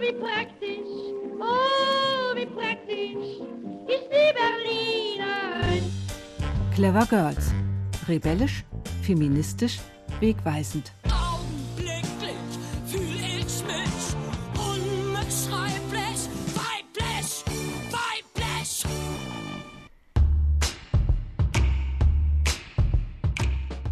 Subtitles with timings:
[0.00, 0.88] wie praktisch,
[1.40, 3.40] oh, wie praktisch
[3.86, 5.92] ist die Berlinerin.
[6.74, 7.52] Clever Girls.
[8.08, 8.64] Rebellisch,
[9.02, 9.78] feministisch,
[10.20, 10.92] wegweisend.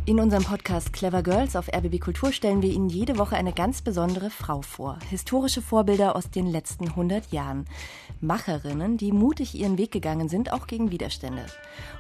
[0.09, 3.83] In unserem Podcast Clever Girls auf RBB Kultur stellen wir Ihnen jede Woche eine ganz
[3.83, 5.01] besondere Frau vor.
[5.11, 7.65] Historische Vorbilder aus den letzten 100 Jahren.
[8.21, 11.45] Macherinnen, die mutig ihren Weg gegangen sind, auch gegen Widerstände.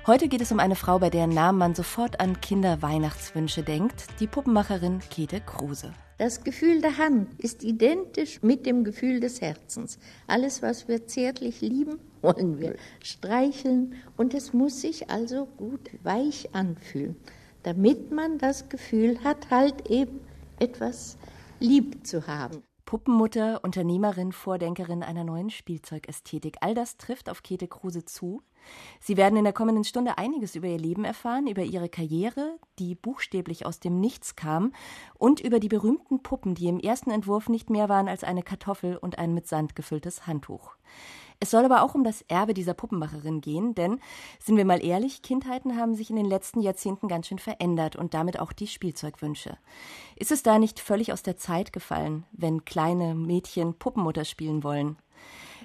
[0.06, 4.28] Heute geht es um eine Frau, bei deren Namen man sofort an Kinderweihnachtswünsche denkt, die
[4.28, 5.92] Puppenmacherin Käthe Kruse.
[6.18, 9.98] Das Gefühl der Hand ist identisch mit dem Gefühl des Herzens.
[10.28, 16.54] Alles, was wir zärtlich lieben, wollen wir streicheln und es muss sich also gut weich
[16.54, 17.16] anfühlen,
[17.66, 20.20] damit man das Gefühl hat, halt eben
[20.60, 21.18] etwas
[21.58, 22.62] lieb zu haben.
[22.84, 26.58] Puppenmutter, Unternehmerin, Vordenkerin einer neuen Spielzeukästhetik.
[26.60, 28.40] All das trifft auf Käthe Kruse zu.
[29.00, 32.94] Sie werden in der kommenden Stunde einiges über ihr Leben erfahren, über ihre Karriere, die
[32.94, 34.72] buchstäblich aus dem Nichts kam,
[35.18, 38.96] und über die berühmten Puppen, die im ersten Entwurf nicht mehr waren als eine Kartoffel
[38.96, 40.76] und ein mit Sand gefülltes Handtuch.
[41.38, 44.00] Es soll aber auch um das Erbe dieser Puppenmacherin gehen, denn,
[44.38, 48.14] sind wir mal ehrlich, Kindheiten haben sich in den letzten Jahrzehnten ganz schön verändert und
[48.14, 49.58] damit auch die Spielzeugwünsche.
[50.16, 54.96] Ist es da nicht völlig aus der Zeit gefallen, wenn kleine Mädchen Puppenmutter spielen wollen?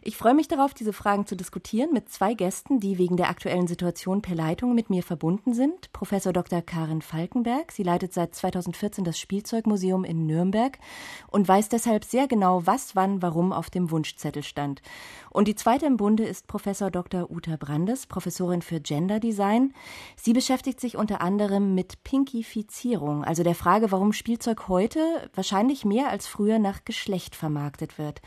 [0.04, 3.68] Ich freue mich darauf, diese Fragen zu diskutieren mit zwei Gästen, die wegen der aktuellen
[3.68, 5.94] Situation per Leitung mit mir verbunden sind.
[5.94, 6.64] Professor Dr.
[6.64, 7.72] Karin Falkenberg.
[7.72, 10.80] Sie leitet seit 2014 das Spielzeugmuseum in Nürnberg
[11.28, 14.82] und weiß deshalb sehr genau, was, wann, warum auf dem Wunschzettel stand.
[15.30, 17.30] Und die zweite im Bunde ist Professor Dr.
[17.30, 19.72] Uta Brandes, Professorin für Gender Design.
[20.16, 25.00] Sie beschäftigt sich unter anderem mit Pinkifizierung, also der Frage, warum Spielzeug heute
[25.36, 28.20] wahrscheinlich mehr als früher nach Geschlecht vermarktet wird.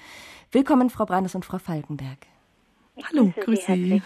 [0.52, 2.18] Willkommen, Frau Brandes und Frau Falkenberg.
[3.10, 4.02] Hallo, grüße Sie.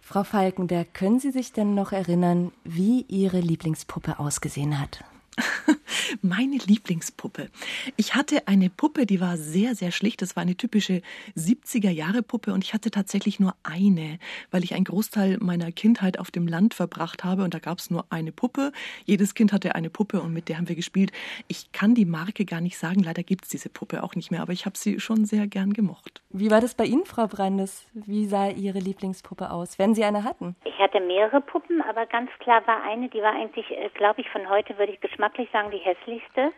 [0.00, 5.04] Frau Falkenberg, können Sie sich denn noch erinnern, wie Ihre Lieblingspuppe ausgesehen hat?
[6.22, 7.48] Meine Lieblingspuppe.
[7.96, 10.22] Ich hatte eine Puppe, die war sehr, sehr schlicht.
[10.22, 11.02] Das war eine typische
[11.36, 14.18] 70er-Jahre-Puppe und ich hatte tatsächlich nur eine,
[14.50, 17.90] weil ich einen Großteil meiner Kindheit auf dem Land verbracht habe und da gab es
[17.90, 18.72] nur eine Puppe.
[19.04, 21.12] Jedes Kind hatte eine Puppe und mit der haben wir gespielt.
[21.48, 24.42] Ich kann die Marke gar nicht sagen, leider gibt es diese Puppe auch nicht mehr,
[24.42, 26.22] aber ich habe sie schon sehr gern gemocht.
[26.30, 27.86] Wie war das bei Ihnen, Frau Brandes?
[27.92, 30.56] Wie sah Ihre Lieblingspuppe aus, wenn Sie eine hatten?
[30.64, 34.28] Ich hatte mehrere Puppen, aber ganz klar war eine, die war eigentlich, äh, glaube ich,
[34.30, 36.52] von heute würde ich geschmacklich sagen, die hässlichste.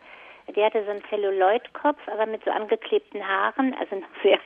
[0.55, 4.39] Die hatte so einen Celluloidkopf, aber mit so angeklebten Haaren, also noch sehr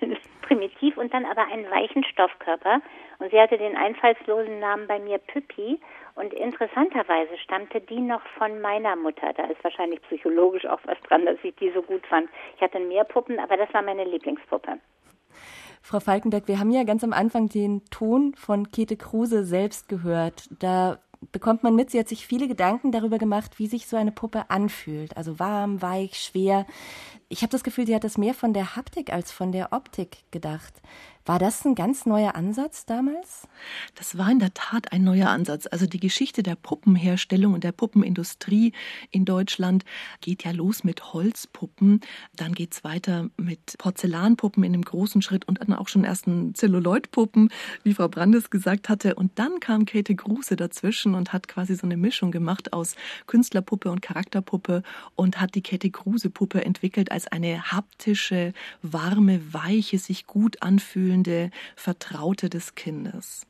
[0.42, 2.80] primitiv und dann aber einen weichen Stoffkörper.
[3.18, 5.80] Und sie hatte den einfallslosen Namen bei mir Püppi.
[6.16, 9.32] Und interessanterweise stammte die noch von meiner Mutter.
[9.34, 12.28] Da ist wahrscheinlich psychologisch auch was dran, dass ich die so gut fand.
[12.56, 14.78] Ich hatte mehr Puppen, aber das war meine Lieblingspuppe.
[15.82, 20.48] Frau Falkenberg, wir haben ja ganz am Anfang den Ton von Käthe Kruse selbst gehört.
[20.58, 20.98] Da
[21.32, 24.50] bekommt man mit, sie hat sich viele Gedanken darüber gemacht, wie sich so eine Puppe
[24.50, 25.16] anfühlt.
[25.16, 26.66] Also warm, weich, schwer.
[27.28, 30.18] Ich habe das Gefühl, sie hat das mehr von der Haptik als von der Optik
[30.30, 30.74] gedacht.
[31.26, 33.48] War das ein ganz neuer Ansatz damals?
[33.96, 35.66] Das war in der Tat ein neuer Ansatz.
[35.68, 38.72] Also die Geschichte der Puppenherstellung und der Puppenindustrie
[39.10, 39.84] in Deutschland
[40.20, 42.00] geht ja los mit Holzpuppen,
[42.36, 47.50] dann geht's weiter mit Porzellanpuppen in einem großen Schritt und dann auch schon ersten Zelluloidpuppen,
[47.82, 49.16] wie Frau Brandes gesagt hatte.
[49.16, 52.94] Und dann kam Käthe Gruse dazwischen und hat quasi so eine Mischung gemacht aus
[53.26, 54.84] Künstlerpuppe und Charakterpuppe
[55.16, 61.15] und hat die Käthe Gruse Puppe entwickelt als eine haptische, warme, weiche, sich gut anfühlende
[61.16, 63.46] fühlende Vertraute des Kindes.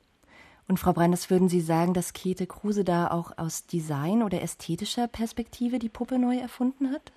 [0.69, 5.07] Und Frau Brandes, würden Sie sagen, dass Käthe Kruse da auch aus Design- oder ästhetischer
[5.07, 7.13] Perspektive die Puppe neu erfunden hat?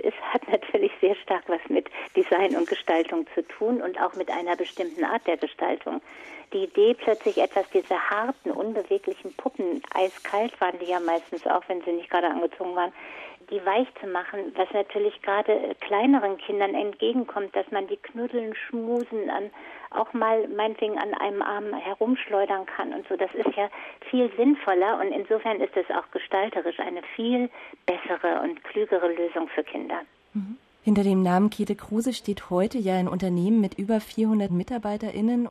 [0.00, 4.30] Es hat natürlich sehr stark was mit Design und Gestaltung zu tun und auch mit
[4.30, 6.00] einer bestimmten Art der Gestaltung.
[6.52, 11.82] Die Idee, plötzlich etwas dieser harten, unbeweglichen Puppen, eiskalt waren die ja meistens auch, wenn
[11.82, 12.92] sie nicht gerade angezogen waren,
[13.50, 19.30] die weich zu machen, was natürlich gerade kleineren Kindern entgegenkommt, dass man die knuddeln, schmusen,
[19.30, 19.50] an,
[19.90, 23.16] auch mal meinetwegen an einem Arm herumschleudern kann und so.
[23.16, 23.68] Das ist ja
[24.10, 27.48] viel sinnvoller und insofern ist es auch gestalterisch eine viel
[27.86, 30.00] bessere und klügere Lösung für Kinder.
[30.34, 30.58] Mhm.
[30.82, 35.48] Hinter dem Namen Käthe Kruse steht heute ja ein Unternehmen mit über 400 MitarbeiterInnen.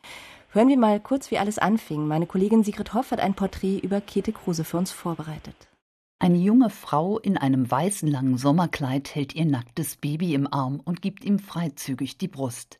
[0.52, 2.08] Hören wir mal kurz, wie alles anfing.
[2.08, 5.67] Meine Kollegin Sigrid Hoff hat ein Porträt über Käthe Kruse für uns vorbereitet.
[6.20, 11.04] Eine junge Frau in einem weißen langen Sommerkleid hält ihr nacktes Baby im Arm und
[11.04, 12.80] gibt ihm freizügig die Brust.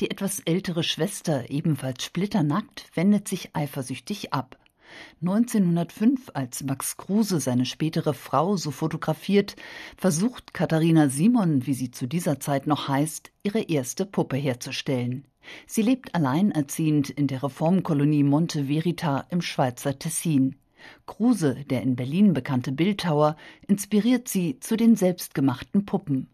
[0.00, 4.56] Die etwas ältere Schwester, ebenfalls splitternackt, wendet sich eifersüchtig ab.
[5.20, 9.56] 1905, als Max Kruse seine spätere Frau so fotografiert,
[9.96, 15.26] versucht Katharina Simon, wie sie zu dieser Zeit noch heißt, ihre erste Puppe herzustellen.
[15.66, 20.54] Sie lebt alleinerziehend in der Reformkolonie Monte Verita im Schweizer Tessin.
[21.06, 23.36] Kruse, der in Berlin bekannte Bildhauer,
[23.66, 26.28] inspiriert sie zu den selbstgemachten Puppen.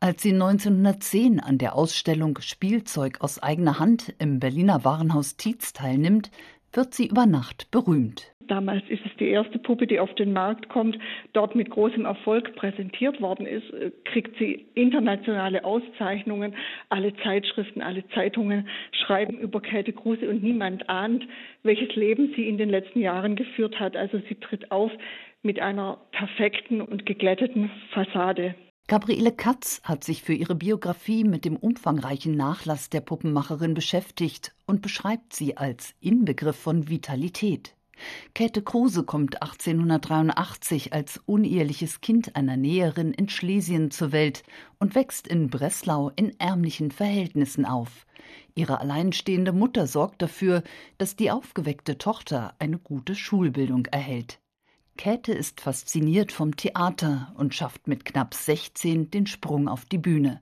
[0.00, 6.30] Als sie 1910 an der Ausstellung Spielzeug aus eigener Hand im Berliner Warenhaus Tietz teilnimmt,
[6.72, 8.34] wird sie über Nacht berühmt.
[8.48, 10.98] Damals ist es die erste Puppe, die auf den Markt kommt,
[11.32, 16.54] dort mit großem Erfolg präsentiert worden ist, äh, kriegt sie internationale Auszeichnungen.
[16.88, 21.24] Alle Zeitschriften, alle Zeitungen schreiben über Käthe Kruse und niemand ahnt,
[21.62, 23.96] welches Leben sie in den letzten Jahren geführt hat.
[23.96, 24.92] Also sie tritt auf
[25.42, 28.54] mit einer perfekten und geglätteten Fassade.
[28.88, 34.80] Gabriele Katz hat sich für ihre Biografie mit dem umfangreichen Nachlass der Puppenmacherin beschäftigt und
[34.80, 37.75] beschreibt sie als Inbegriff von Vitalität.
[38.34, 44.42] Käthe Kruse kommt 1883 als uneheliches Kind einer Näherin in Schlesien zur Welt
[44.78, 48.06] und wächst in Breslau in ärmlichen Verhältnissen auf.
[48.54, 50.62] Ihre alleinstehende Mutter sorgt dafür,
[50.98, 54.40] dass die aufgeweckte Tochter eine gute Schulbildung erhält.
[54.96, 60.40] Käthe ist fasziniert vom Theater und schafft mit knapp 16 den Sprung auf die Bühne.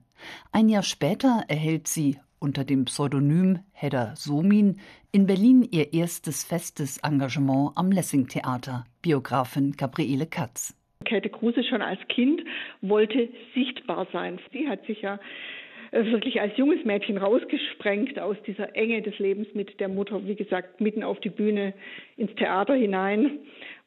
[0.51, 4.77] Ein Jahr später erhält sie unter dem Pseudonym Hedda Somin
[5.11, 10.77] in Berlin ihr erstes festes Engagement am Lessing-Theater, Biografin Gabriele Katz.
[11.05, 12.43] Käthe Kruse schon als Kind
[12.81, 14.39] wollte sichtbar sein.
[14.53, 15.19] Sie hat sich ja
[15.89, 20.35] äh, wirklich als junges Mädchen rausgesprengt aus dieser Enge des Lebens mit der Mutter, wie
[20.35, 21.73] gesagt, mitten auf die Bühne
[22.15, 23.39] ins Theater hinein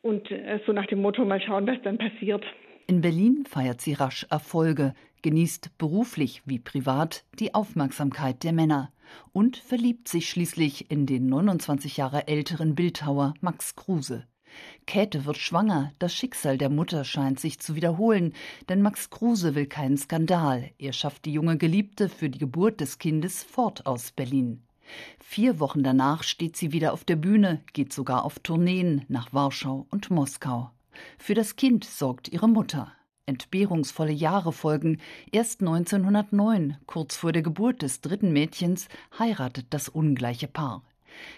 [0.03, 2.45] und äh, so nach dem Motto mal schauen, was dann passiert.
[2.91, 8.91] In Berlin feiert sie rasch Erfolge, genießt beruflich wie privat die Aufmerksamkeit der Männer
[9.35, 14.27] und verliebt sich schließlich in den 29 Jahre älteren Bildhauer Max Kruse.
[14.87, 18.33] Käthe wird schwanger, das Schicksal der Mutter scheint sich zu wiederholen,
[18.71, 22.99] denn Max Kruse will keinen Skandal, er schafft die junge Geliebte für die Geburt des
[22.99, 24.63] Kindes fort aus Berlin.
[25.19, 29.87] Vier Wochen danach steht sie wieder auf der Bühne, geht sogar auf Tourneen nach Warschau
[29.91, 30.71] und Moskau.
[31.19, 32.93] Für das Kind sorgt ihre Mutter.
[33.27, 34.99] Entbehrungsvolle Jahre folgen.
[35.31, 40.83] Erst 1909, kurz vor der Geburt des dritten Mädchens, heiratet das ungleiche Paar.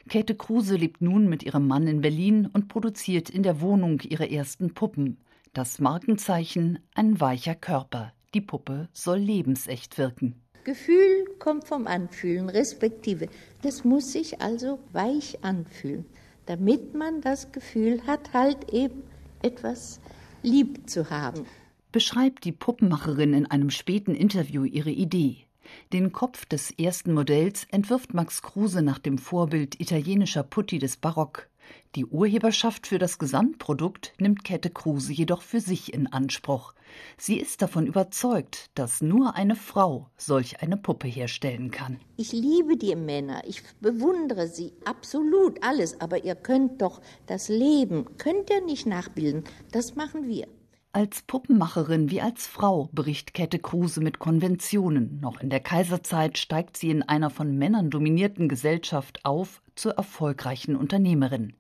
[0.09, 4.31] Käthe Kruse lebt nun mit ihrem Mann in Berlin und produziert in der Wohnung ihre
[4.31, 5.19] ersten Puppen.
[5.53, 8.13] Das Markenzeichen ein weicher Körper.
[8.35, 10.41] Die Puppe soll lebensecht wirken.
[10.63, 13.29] Gefühl kommt vom Anfühlen, respektive.
[13.63, 16.05] Das muss sich also weich anfühlen,
[16.47, 19.03] damit man das Gefühl hat, halt eben
[19.43, 20.01] etwas
[20.43, 21.45] lieb zu haben.
[21.93, 25.47] Beschreibt die Puppenmacherin in einem späten Interview ihre Idee.
[25.93, 31.50] Den Kopf des ersten Modells entwirft Max Kruse nach dem Vorbild italienischer Putti des Barock.
[31.95, 36.75] Die Urheberschaft für das Gesamtprodukt nimmt Käthe Kruse jedoch für sich in Anspruch.
[37.17, 42.01] Sie ist davon überzeugt, dass nur eine Frau solch eine Puppe herstellen kann.
[42.17, 48.17] Ich liebe die Männer, ich bewundere sie absolut alles, aber ihr könnt doch das Leben,
[48.19, 50.47] könnt ihr nicht nachbilden, das machen wir.
[50.93, 55.21] Als Puppenmacherin wie als Frau bricht Käthe Kruse mit Konventionen.
[55.21, 60.75] Noch in der Kaiserzeit steigt sie in einer von Männern dominierten Gesellschaft auf zur erfolgreichen
[60.75, 61.53] Unternehmerin.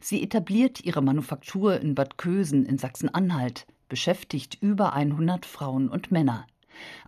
[0.00, 6.46] Sie etabliert ihre Manufaktur in Bad Kösen in Sachsen-Anhalt, beschäftigt über 100 Frauen und Männer.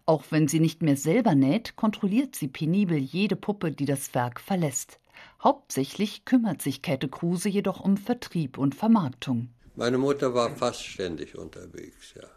[0.07, 4.41] Auch wenn sie nicht mehr selber näht, kontrolliert sie penibel jede Puppe, die das Werk
[4.41, 4.99] verlässt.
[5.45, 9.51] Hauptsächlich kümmert sich Käthe Kruse jedoch um Vertrieb und Vermarktung.
[9.77, 12.29] Meine Mutter war fast ständig unterwegs, ja.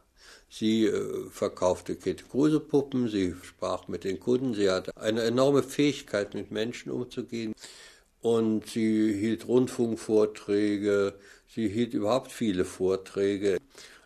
[0.50, 5.63] Sie äh, verkaufte Käthe Kruse Puppen, sie sprach mit den Kunden, sie hatte eine enorme
[5.63, 7.53] Fähigkeit, mit Menschen umzugehen.
[8.22, 11.13] Und sie hielt Rundfunkvorträge,
[11.48, 13.58] sie hielt überhaupt viele Vorträge.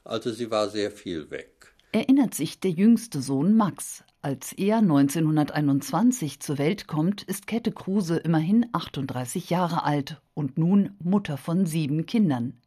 [0.03, 1.73] Also sie war sehr viel weg.
[1.91, 4.03] Erinnert sich der jüngste Sohn Max.
[4.21, 10.91] Als er 1921 zur Welt kommt, ist Käthe Kruse immerhin 38 Jahre alt und nun
[11.03, 12.59] Mutter von sieben Kindern.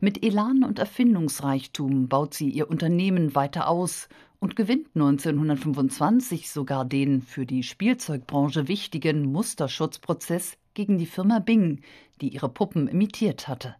[0.00, 4.08] Mit Elan und Erfindungsreichtum baut sie ihr Unternehmen weiter aus
[4.40, 11.80] und gewinnt 1925 sogar den für die Spielzeugbranche wichtigen Musterschutzprozess gegen die Firma Bing,
[12.20, 13.74] die ihre Puppen imitiert hatte.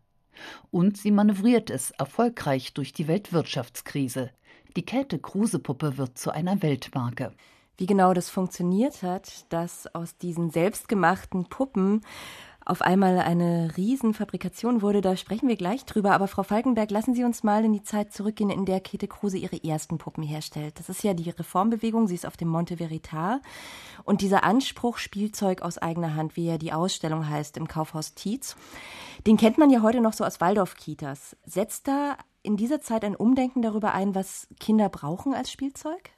[0.70, 4.30] Und sie manövriert es erfolgreich durch die Weltwirtschaftskrise.
[4.76, 7.32] Die Käthe-Kruse-Puppe wird zu einer Weltmarke.
[7.76, 12.00] Wie genau das funktioniert hat, dass aus diesen selbstgemachten Puppen
[12.68, 15.00] auf einmal eine Riesenfabrikation wurde.
[15.00, 16.12] Da sprechen wir gleich drüber.
[16.12, 19.38] Aber Frau Falkenberg, lassen Sie uns mal in die Zeit zurückgehen, in der Käthe Kruse
[19.38, 20.78] ihre ersten Puppen herstellt.
[20.78, 22.06] Das ist ja die Reformbewegung.
[22.06, 23.40] Sie ist auf dem Monte Veritas.
[24.04, 28.54] Und dieser Anspruch, Spielzeug aus eigener Hand, wie ja die Ausstellung heißt, im Kaufhaus Tietz,
[29.26, 31.36] den kennt man ja heute noch so aus Waldorf-Kitas.
[31.46, 36.10] Setzt da in dieser Zeit ein Umdenken darüber ein, was Kinder brauchen als Spielzeug?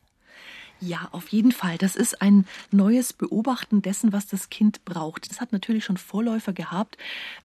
[0.80, 1.76] Ja, auf jeden Fall.
[1.76, 5.30] Das ist ein neues Beobachten dessen, was das Kind braucht.
[5.30, 6.96] Das hat natürlich schon Vorläufer gehabt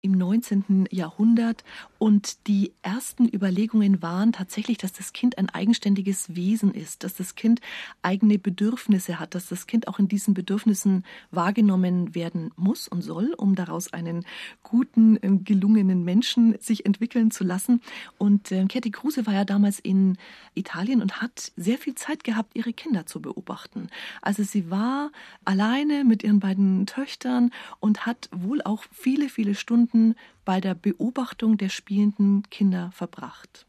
[0.07, 0.87] im 19.
[0.89, 1.65] Jahrhundert
[1.99, 7.35] und die ersten Überlegungen waren tatsächlich, dass das Kind ein eigenständiges Wesen ist, dass das
[7.35, 7.59] Kind
[8.01, 13.33] eigene Bedürfnisse hat, dass das Kind auch in diesen Bedürfnissen wahrgenommen werden muss und soll,
[13.35, 14.25] um daraus einen
[14.63, 17.81] guten, ähm, gelungenen Menschen sich entwickeln zu lassen.
[18.17, 20.17] Und äh, Käthe Kruse war ja damals in
[20.53, 23.89] Italien und hat sehr viel Zeit gehabt, ihre Kinder zu beobachten.
[24.21, 25.11] Also sie war
[25.43, 30.75] alleine mit ihren beiden Töchtern und hat wohl auch viele, viele Stunden Stunden bei der
[30.75, 33.66] Beobachtung der spielenden Kinder verbracht.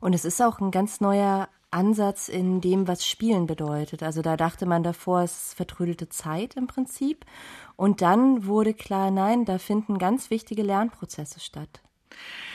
[0.00, 4.02] Und es ist auch ein ganz neuer Ansatz in dem, was Spielen bedeutet.
[4.02, 7.24] Also da dachte man davor, es ist vertrödelte Zeit im Prinzip.
[7.76, 11.80] Und dann wurde klar, nein, da finden ganz wichtige Lernprozesse statt.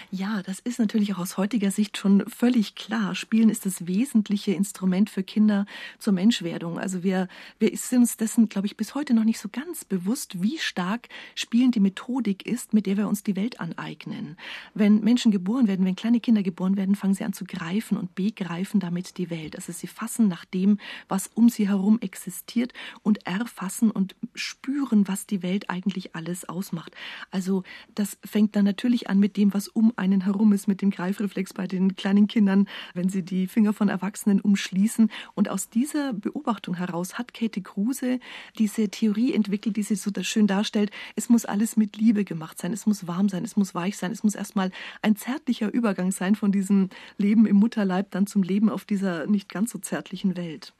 [0.10, 3.14] Ja, das ist natürlich auch aus heutiger Sicht schon völlig klar.
[3.14, 5.66] Spielen ist das wesentliche Instrument für Kinder
[6.00, 6.80] zur Menschwerdung.
[6.80, 7.28] Also wir,
[7.60, 11.10] wir sind uns dessen, glaube ich, bis heute noch nicht so ganz bewusst, wie stark
[11.36, 14.38] Spielen die Methodik ist, mit der wir uns die Welt aneignen.
[14.74, 18.16] Wenn Menschen geboren werden, wenn kleine Kinder geboren werden, fangen sie an zu greifen und
[18.16, 19.58] begreifen damit die Welt.
[19.58, 22.72] Also sie fassen nach dem, was um sie herum existiert
[23.04, 26.96] und erfassen und spüren, was die Welt eigentlich alles ausmacht.
[27.30, 30.89] Also das fängt dann natürlich an mit dem, was um einen herum ist mit dem
[30.89, 35.10] Greifreflex bei den kleinen Kindern, wenn sie die Finger von Erwachsenen umschließen.
[35.36, 38.20] Und aus dieser Beobachtung heraus hat Käthe Kruse
[38.58, 40.92] diese Theorie entwickelt, die sie so schön darstellt.
[41.16, 42.74] Es muss alles mit Liebe gemacht sein.
[42.74, 43.44] Es muss warm sein.
[43.44, 44.12] Es muss weich sein.
[44.12, 48.70] Es muss erstmal ein zärtlicher Übergang sein von diesem Leben im Mutterleib dann zum Leben
[48.70, 50.74] auf dieser nicht ganz so zärtlichen Welt.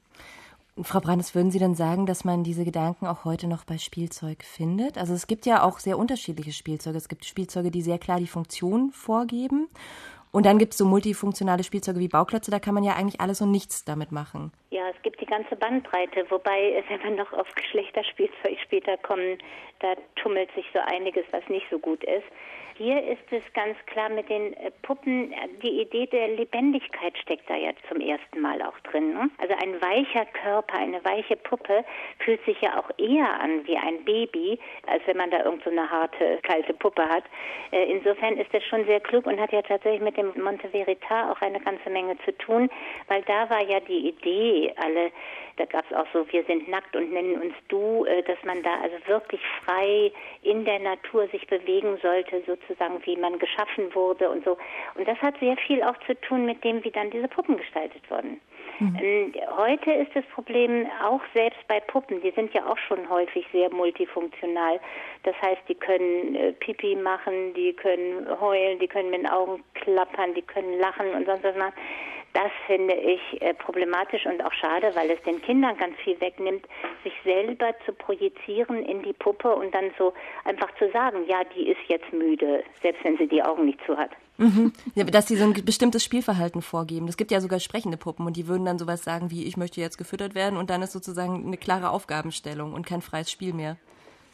[0.82, 4.44] Frau Brandes, würden Sie dann sagen, dass man diese Gedanken auch heute noch bei Spielzeug
[4.44, 4.96] findet?
[4.96, 6.96] Also es gibt ja auch sehr unterschiedliche Spielzeuge.
[6.96, 9.68] Es gibt Spielzeuge, die sehr klar die Funktion vorgeben.
[10.30, 13.40] Und dann gibt es so multifunktionale Spielzeuge wie Bauklötze, da kann man ja eigentlich alles
[13.40, 14.52] und nichts damit machen.
[14.70, 19.38] Ja, es gibt die ganze Bandbreite, wobei, wenn wir noch auf Geschlechterspielzeug später kommen,
[19.80, 22.26] da tummelt sich so einiges, was nicht so gut ist.
[22.78, 27.50] Hier ist es ganz klar mit den äh, Puppen, äh, die Idee der Lebendigkeit steckt
[27.50, 29.14] da jetzt zum ersten Mal auch drin.
[29.14, 29.28] Ne?
[29.38, 31.84] Also ein weicher Körper, eine weiche Puppe
[32.20, 35.70] fühlt sich ja auch eher an wie ein Baby, als wenn man da irgend so
[35.70, 37.24] eine harte, kalte Puppe hat.
[37.72, 41.36] Äh, insofern ist das schon sehr klug und hat ja tatsächlich mit dem Monte Veritas
[41.36, 42.70] auch eine ganze Menge zu tun,
[43.08, 45.10] weil da war ja die Idee, alle
[45.56, 48.80] da gab es auch so, wir sind nackt und nennen uns du, dass man da
[48.80, 52.67] also wirklich frei in der Natur sich bewegen sollte, sozusagen
[53.04, 54.56] wie man geschaffen wurde und so.
[54.94, 58.02] Und das hat sehr viel auch zu tun mit dem, wie dann diese Puppen gestaltet
[58.10, 58.40] wurden.
[58.80, 59.32] Mhm.
[59.56, 63.72] Heute ist das Problem auch selbst bei Puppen, die sind ja auch schon häufig sehr
[63.72, 64.78] multifunktional.
[65.24, 69.64] Das heißt, die können äh, Pipi machen, die können heulen, die können mit den Augen
[69.74, 71.74] klappern, die können lachen und sonst was machen.
[72.34, 76.66] Das finde ich äh, problematisch und auch schade, weil es den Kindern ganz viel wegnimmt,
[77.02, 80.12] sich selber zu projizieren in die Puppe und dann so
[80.44, 83.96] einfach zu sagen, ja, die ist jetzt müde, selbst wenn sie die Augen nicht zu
[83.96, 84.10] hat.
[84.36, 84.72] Mhm.
[84.94, 87.08] Ja, dass sie so ein bestimmtes Spielverhalten vorgeben.
[87.08, 89.80] Es gibt ja sogar sprechende Puppen und die würden dann sowas sagen wie, ich möchte
[89.80, 93.76] jetzt gefüttert werden und dann ist sozusagen eine klare Aufgabenstellung und kein freies Spiel mehr.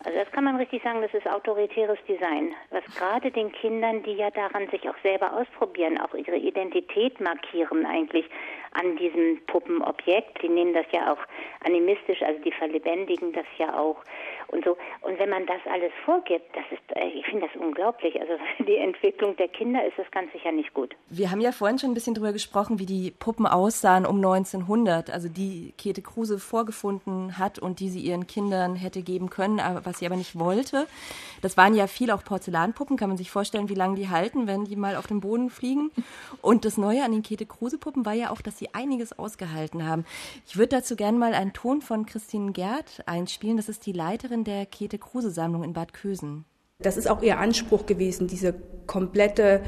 [0.04, 4.12] Also das kann man richtig sagen, das ist autoritäres Design, was gerade den Kindern, die
[4.12, 8.26] ja daran sich auch selber ausprobieren, auch ihre Identität markieren eigentlich
[8.72, 10.42] an diesem Puppenobjekt.
[10.42, 11.18] Die nehmen das ja auch
[11.64, 13.96] animistisch, also die verlebendigen das ja auch
[14.54, 14.76] und so.
[15.02, 18.18] Und wenn man das alles vorgibt, das ist, äh, ich finde das unglaublich.
[18.20, 20.94] Also für die Entwicklung der Kinder ist das ganz sicher nicht gut.
[21.10, 25.10] Wir haben ja vorhin schon ein bisschen darüber gesprochen, wie die Puppen aussahen um 1900,
[25.10, 29.84] also die Käthe Kruse vorgefunden hat und die sie ihren Kindern hätte geben können, aber
[29.84, 30.86] was sie aber nicht wollte.
[31.42, 32.96] Das waren ja viel auch Porzellanpuppen.
[32.96, 35.90] Kann man sich vorstellen, wie lange die halten, wenn die mal auf dem Boden fliegen.
[36.40, 39.86] Und das Neue an den Käthe Kruse Puppen war ja auch, dass sie einiges ausgehalten
[39.86, 40.04] haben.
[40.46, 43.56] Ich würde dazu gerne mal einen Ton von Christine Gerd einspielen.
[43.56, 46.44] Das ist die Leiterin der Käthe-Kruse-Sammlung in Bad Kösen.
[46.78, 48.54] Das ist auch ihr Anspruch gewesen, diese
[48.86, 49.62] komplette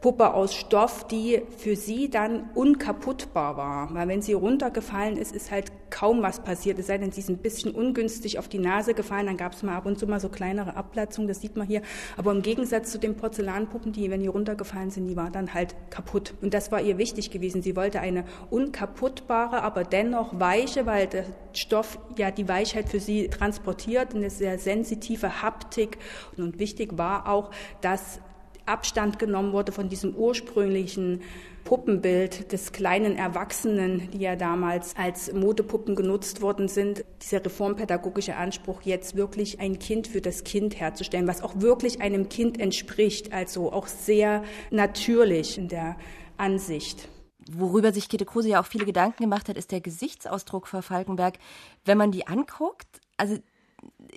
[0.00, 3.94] Puppe aus Stoff, die für sie dann unkaputtbar war.
[3.94, 6.78] Weil wenn sie runtergefallen ist, ist halt kaum was passiert.
[6.78, 9.62] Es sei denn, sie ist ein bisschen ungünstig auf die Nase gefallen, dann gab es
[9.62, 11.82] mal ab und zu mal so kleinere Abplatzungen, das sieht man hier.
[12.16, 15.74] Aber im Gegensatz zu den Porzellanpuppen, die, wenn die runtergefallen sind, die waren dann halt
[15.90, 16.34] kaputt.
[16.42, 17.62] Und das war ihr wichtig gewesen.
[17.62, 23.28] Sie wollte eine unkaputtbare, aber dennoch weiche, weil der Stoff ja die Weichheit für sie
[23.28, 25.98] transportiert, eine sehr sensitive Haptik.
[26.36, 27.50] Und wichtig war auch,
[27.80, 28.20] dass
[28.68, 31.22] Abstand genommen wurde von diesem ursprünglichen
[31.64, 37.04] Puppenbild des kleinen Erwachsenen, die ja damals als Modepuppen genutzt worden sind.
[37.22, 42.28] Dieser reformpädagogische Anspruch, jetzt wirklich ein Kind für das Kind herzustellen, was auch wirklich einem
[42.28, 45.96] Kind entspricht, also auch sehr natürlich in der
[46.36, 47.08] Ansicht.
[47.50, 51.38] Worüber sich Käthe Kruse ja auch viele Gedanken gemacht hat, ist der Gesichtsausdruck für Falkenberg.
[51.84, 53.36] Wenn man die anguckt, also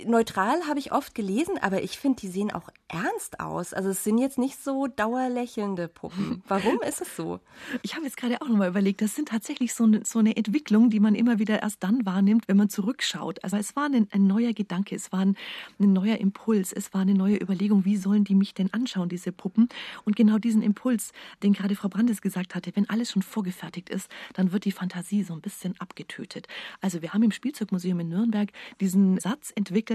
[0.06, 3.74] neutral habe ich oft gelesen, aber ich finde, die sehen auch ernst aus.
[3.74, 6.44] Also es sind jetzt nicht so dauerlächelnde Puppen.
[6.48, 7.40] Warum ist es so?
[7.84, 10.90] Ich habe jetzt gerade auch nochmal überlegt, das sind tatsächlich so eine, so eine Entwicklung,
[10.90, 13.44] die man immer wieder erst dann wahrnimmt, wenn man zurückschaut.
[13.44, 15.36] Also es war ein, ein neuer Gedanke, es war ein,
[15.80, 19.32] ein neuer Impuls, es war eine neue Überlegung, wie sollen die mich denn anschauen, diese
[19.32, 19.70] Puppen?
[20.06, 21.12] Und genau diesen Impuls,
[21.44, 25.24] den gerade Frau Brandes gesagt hatte, wenn alles schon vorgefertigt ist, dann wird die Fantasie
[25.24, 26.48] so ein bisschen abgetötet.
[26.82, 29.91] Also wir haben im Spielzeugmuseum in Nürnberg diesen Satz entwickelt,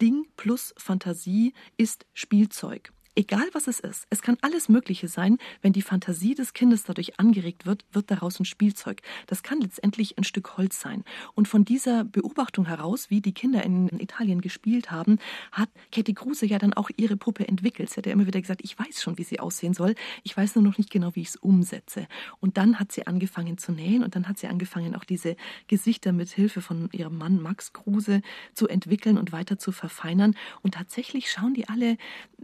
[0.00, 2.92] Ding plus Fantasie ist Spielzeug.
[3.16, 5.38] Egal was es ist, es kann alles Mögliche sein.
[5.62, 9.02] Wenn die Fantasie des Kindes dadurch angeregt wird, wird daraus ein Spielzeug.
[9.26, 11.02] Das kann letztendlich ein Stück Holz sein.
[11.34, 15.18] Und von dieser Beobachtung heraus, wie die Kinder in Italien gespielt haben,
[15.50, 17.90] hat Katie Kruse ja dann auch ihre Puppe entwickelt.
[17.90, 19.96] Sie hat ja immer wieder gesagt, ich weiß schon, wie sie aussehen soll.
[20.22, 22.06] Ich weiß nur noch nicht genau, wie ich es umsetze.
[22.38, 25.34] Und dann hat sie angefangen zu nähen und dann hat sie angefangen, auch diese
[25.66, 28.22] Gesichter mit Hilfe von ihrem Mann Max Kruse
[28.54, 30.36] zu entwickeln und weiter zu verfeinern.
[30.62, 31.96] Und tatsächlich schauen die alle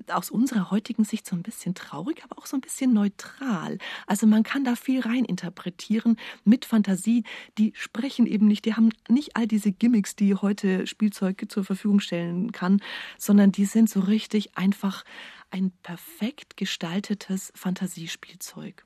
[0.09, 3.79] aus unserer unserer heutigen Sicht so ein bisschen traurig, aber auch so ein bisschen neutral.
[4.07, 7.25] Also man kann da viel rein interpretieren mit Fantasie.
[7.59, 12.01] Die sprechen eben nicht, die haben nicht all diese Gimmicks, die heute Spielzeug zur Verfügung
[12.01, 12.81] stellen kann,
[13.19, 15.05] sondern die sind so richtig einfach
[15.51, 18.85] ein perfekt gestaltetes Fantasiespielzeug.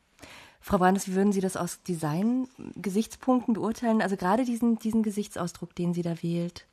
[0.61, 4.03] Frau Brandes, wie würden Sie das aus Design-Gesichtspunkten beurteilen?
[4.03, 6.67] Also gerade diesen, diesen Gesichtsausdruck, den sie da wählt.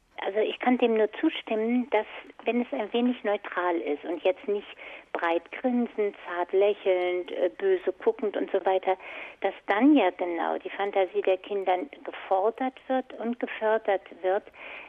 [0.67, 2.05] Kann dem nur zustimmen, dass
[2.43, 4.67] wenn es ein wenig neutral ist und jetzt nicht
[5.13, 8.97] breit grinsend, zart lächelnd, äh, böse guckend und so weiter,
[9.39, 14.43] dass dann ja genau die Fantasie der Kinder gefordert wird und gefördert wird,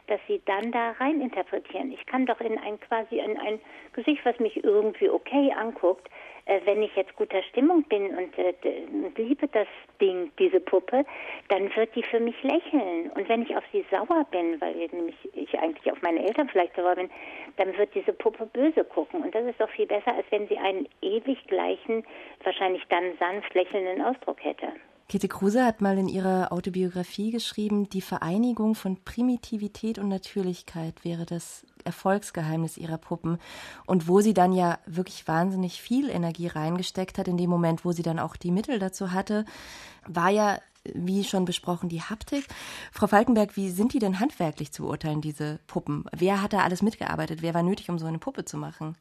[0.07, 1.93] dass sie dann da rein interpretieren.
[1.93, 3.61] Ich kann doch in ein quasi in ein
[3.93, 6.09] Gesicht, was mich irgendwie okay anguckt,
[6.49, 8.53] äh, wenn ich jetzt guter Stimmung bin und, äh,
[8.91, 9.67] und liebe das
[10.01, 11.05] Ding, diese Puppe,
[11.49, 13.11] dann wird die für mich lächeln.
[13.11, 16.75] Und wenn ich auf sie sauer bin, weil nämlich ich eigentlich auf meine Eltern vielleicht
[16.75, 17.09] sauer bin,
[17.57, 19.21] dann wird diese Puppe böse gucken.
[19.21, 22.03] Und das ist doch viel besser, als wenn sie einen ewig gleichen,
[22.43, 24.73] wahrscheinlich dann sanft lächelnden Ausdruck hätte.
[25.09, 31.25] Käthe Kruse hat mal in ihrer Autobiografie geschrieben, die Vereinigung von Primitivität und Natürlichkeit wäre
[31.25, 33.39] das Erfolgsgeheimnis ihrer Puppen.
[33.87, 37.91] Und wo sie dann ja wirklich wahnsinnig viel Energie reingesteckt hat, in dem Moment, wo
[37.91, 39.45] sie dann auch die Mittel dazu hatte,
[40.05, 40.59] war ja,
[40.93, 42.45] wie schon besprochen, die Haptik.
[42.91, 46.05] Frau Falkenberg, wie sind die denn handwerklich zu beurteilen, diese Puppen?
[46.15, 47.41] Wer hat da alles mitgearbeitet?
[47.41, 48.95] Wer war nötig, um so eine Puppe zu machen?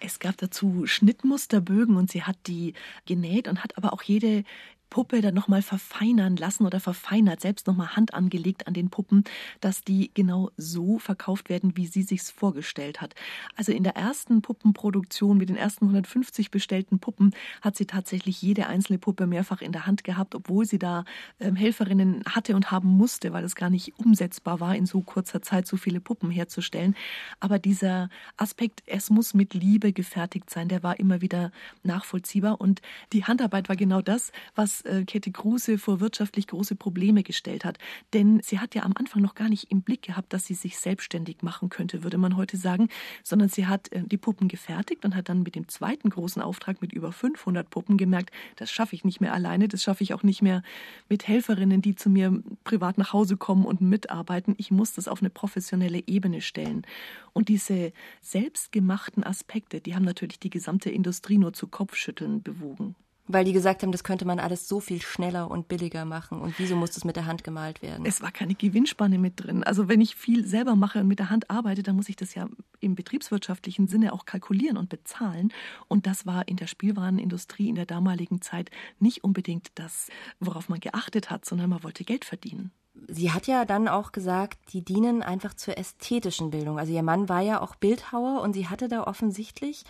[0.00, 2.74] Es gab dazu Schnittmusterbögen und sie hat die
[3.06, 4.44] genäht und hat aber auch jede
[4.90, 9.24] Puppe dann nochmal verfeinern lassen oder verfeinert, selbst nochmal Hand angelegt an den Puppen,
[9.60, 13.14] dass die genau so verkauft werden, wie sie sich's vorgestellt hat.
[13.56, 18.66] Also in der ersten Puppenproduktion mit den ersten 150 bestellten Puppen hat sie tatsächlich jede
[18.66, 21.04] einzelne Puppe mehrfach in der Hand gehabt, obwohl sie da
[21.38, 25.40] ähm, Helferinnen hatte und haben musste, weil es gar nicht umsetzbar war, in so kurzer
[25.40, 26.96] Zeit so viele Puppen herzustellen.
[27.38, 31.52] Aber dieser Aspekt, es muss mit Liebe gefertigt sein, der war immer wieder
[31.84, 37.22] nachvollziehbar und die Handarbeit war genau das, was äh, Käthe Kruse vor wirtschaftlich große Probleme
[37.22, 37.78] gestellt hat.
[38.12, 40.78] Denn sie hat ja am Anfang noch gar nicht im Blick gehabt, dass sie sich
[40.78, 42.88] selbstständig machen könnte, würde man heute sagen,
[43.22, 46.80] sondern sie hat äh, die Puppen gefertigt und hat dann mit dem zweiten großen Auftrag
[46.82, 50.22] mit über 500 Puppen gemerkt, das schaffe ich nicht mehr alleine, das schaffe ich auch
[50.22, 50.62] nicht mehr
[51.08, 54.54] mit Helferinnen, die zu mir privat nach Hause kommen und mitarbeiten.
[54.58, 56.86] Ich muss das auf eine professionelle Ebene stellen.
[57.32, 62.96] Und diese selbstgemachten Aspekte, die haben natürlich die gesamte Industrie nur zu Kopfschütteln bewogen.
[63.32, 66.40] Weil die gesagt haben, das könnte man alles so viel schneller und billiger machen.
[66.40, 68.04] Und wieso muss das mit der Hand gemalt werden?
[68.04, 69.62] Es war keine Gewinnspanne mit drin.
[69.62, 72.34] Also wenn ich viel selber mache und mit der Hand arbeite, dann muss ich das
[72.34, 72.48] ja
[72.80, 75.52] im betriebswirtschaftlichen Sinne auch kalkulieren und bezahlen.
[75.86, 80.08] Und das war in der Spielwarenindustrie in der damaligen Zeit nicht unbedingt das,
[80.40, 82.72] worauf man geachtet hat, sondern man wollte Geld verdienen.
[83.06, 86.78] Sie hat ja dann auch gesagt, die dienen einfach zur ästhetischen Bildung.
[86.78, 89.84] Also ihr Mann war ja auch Bildhauer und sie hatte da offensichtlich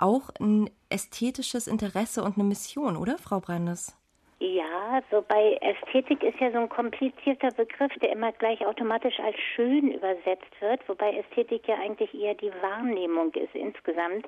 [0.00, 3.96] auch ein ästhetisches Interesse und eine Mission, oder, Frau Brandes?
[4.40, 9.92] Ja, wobei Ästhetik ist ja so ein komplizierter Begriff, der immer gleich automatisch als schön
[9.92, 14.26] übersetzt wird, wobei Ästhetik ja eigentlich eher die Wahrnehmung ist insgesamt.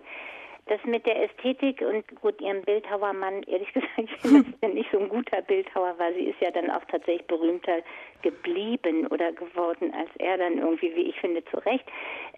[0.67, 4.99] Das mit der Ästhetik und gut, ihrem Bildhauermann, ehrlich gesagt, ich dass er nicht so
[4.99, 6.13] ein guter Bildhauer war.
[6.13, 7.83] Sie ist ja dann auch tatsächlich berühmter
[8.23, 11.85] geblieben oder geworden als er dann irgendwie, wie ich finde, zu Recht.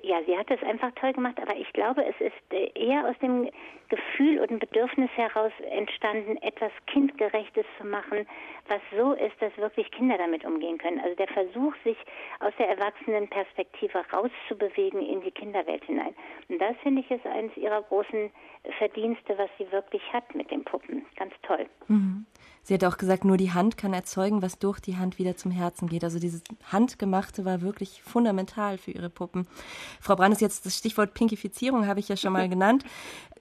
[0.02, 3.50] Ja, sie hat es einfach toll gemacht, aber ich glaube, es ist eher aus dem
[3.88, 8.26] Gefühl und dem Bedürfnis heraus entstanden, etwas Kindgerechtes zu machen,
[8.68, 11.00] was so ist, dass wirklich Kinder damit umgehen können.
[11.00, 11.96] Also der Versuch, sich
[12.40, 16.14] aus der Erwachsenenperspektive rauszubewegen in die Kinderwelt hinein.
[16.48, 18.13] Und das finde ich ist eines ihrer großen
[18.78, 21.04] Verdienste, was sie wirklich hat mit den Puppen.
[21.16, 21.66] Ganz toll.
[21.88, 22.26] Mhm.
[22.62, 25.50] Sie hat auch gesagt, nur die Hand kann erzeugen, was durch die Hand wieder zum
[25.50, 26.02] Herzen geht.
[26.02, 29.46] Also dieses Handgemachte war wirklich fundamental für ihre Puppen.
[30.00, 32.82] Frau Brandes, jetzt das Stichwort Pinkifizierung habe ich ja schon mal genannt.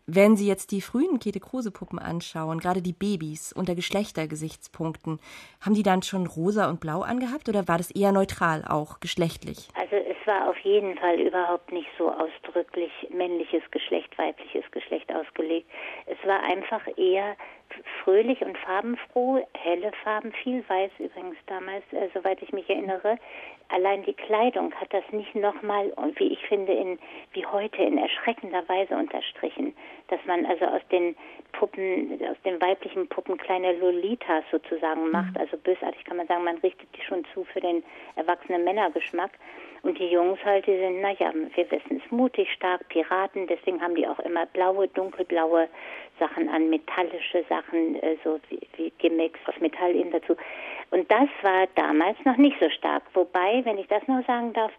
[0.05, 5.19] Wenn Sie jetzt die frühen Käthe-Kruse-Puppen anschauen, gerade die Babys unter Geschlechtergesichtspunkten,
[5.61, 9.69] haben die dann schon rosa und blau angehabt oder war das eher neutral auch, geschlechtlich?
[9.75, 15.69] Also es war auf jeden Fall überhaupt nicht so ausdrücklich männliches Geschlecht, weibliches Geschlecht ausgelegt.
[16.05, 17.37] Es war einfach eher
[18.03, 23.17] fröhlich und farbenfroh, helle Farben, viel weiß übrigens damals, äh, soweit ich mich erinnere.
[23.69, 26.99] Allein die Kleidung hat das nicht nochmal, und wie ich finde, in,
[27.31, 29.73] wie heute in erschreckender Weise unterstrichen,
[30.09, 31.15] dass man also aus den
[31.53, 35.41] Puppen, aus den weiblichen Puppen kleine Lolitas sozusagen macht, mhm.
[35.41, 37.83] also bösartig kann man sagen, man richtet die schon zu für den
[38.15, 39.31] erwachsenen Männergeschmack.
[39.83, 43.95] Und die Jungs halt, die sind, naja, wir wissen es, mutig, stark, Piraten, deswegen haben
[43.95, 45.67] die auch immer blaue, dunkelblaue
[46.19, 50.37] Sachen an, metallische Sachen, äh, so wie, wie Gimmicks aus Metall eben dazu.
[50.91, 53.03] Und das war damals noch nicht so stark.
[53.13, 54.71] Wobei, wenn ich das noch sagen darf,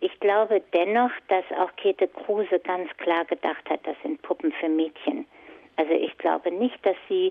[0.00, 4.70] ich glaube dennoch, dass auch Käthe Kruse ganz klar gedacht hat, das sind Puppen für
[4.70, 5.26] Mädchen.
[5.76, 7.30] Also ich glaube nicht, dass sie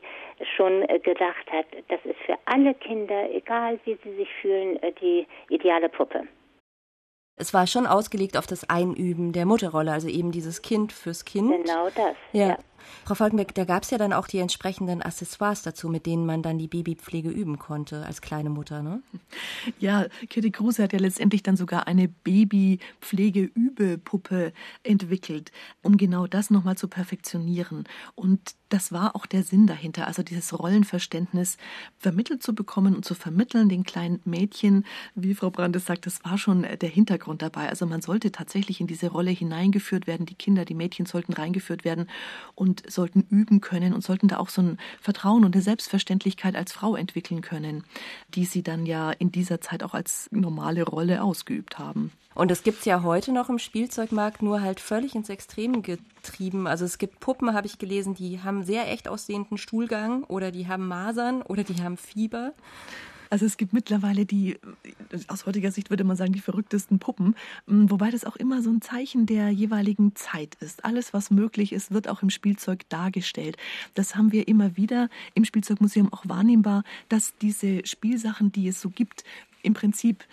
[0.56, 4.92] schon äh, gedacht hat, das ist für alle Kinder, egal wie sie sich fühlen, äh,
[5.02, 6.28] die ideale Puppe.
[7.38, 11.52] Es war schon ausgelegt auf das Einüben der Mutterrolle, also eben dieses Kind fürs Kind.
[11.52, 12.16] Genau das.
[12.32, 12.48] Ja.
[12.48, 12.58] ja.
[13.06, 16.42] Frau Falkenberg, da gab es ja dann auch die entsprechenden Accessoires dazu, mit denen man
[16.42, 19.02] dann die Babypflege üben konnte als kleine Mutter, ne?
[19.80, 26.78] Ja, Kitty Kruse hat ja letztendlich dann sogar eine Babypflege-Übepuppe entwickelt, um genau das nochmal
[26.78, 27.84] zu perfektionieren.
[28.16, 31.58] Und das war auch der Sinn dahinter, also dieses Rollenverständnis
[31.98, 34.86] vermittelt zu bekommen und zu vermitteln den kleinen Mädchen.
[35.14, 37.70] Wie Frau Brandes sagt, das war schon der Hintergrund dabei.
[37.70, 40.26] Also man sollte tatsächlich in diese Rolle hineingeführt werden.
[40.26, 42.10] Die Kinder, die Mädchen sollten reingeführt werden
[42.56, 46.72] und sollten üben können und sollten da auch so ein Vertrauen und eine Selbstverständlichkeit als
[46.72, 47.84] Frau entwickeln können,
[48.34, 52.12] die sie dann ja in dieser Zeit auch als normale Rolle ausgeübt haben.
[52.36, 56.68] Und das gibt es ja heute noch im Spielzeugmarkt, nur halt völlig ins Extrem getrieben.
[56.68, 60.68] Also es gibt Puppen, habe ich gelesen, die haben sehr echt aussehenden Stuhlgang oder die
[60.68, 62.52] haben Masern oder die haben Fieber.
[63.30, 64.58] Also es gibt mittlerweile die,
[65.28, 67.36] aus heutiger Sicht würde man sagen, die verrücktesten Puppen,
[67.68, 70.86] wobei das auch immer so ein Zeichen der jeweiligen Zeit ist.
[70.86, 73.58] Alles, was möglich ist, wird auch im Spielzeug dargestellt.
[73.94, 78.90] Das haben wir immer wieder im Spielzeugmuseum auch wahrnehmbar, dass diese Spielsachen, die es so
[78.90, 79.24] gibt,
[79.62, 80.24] im Prinzip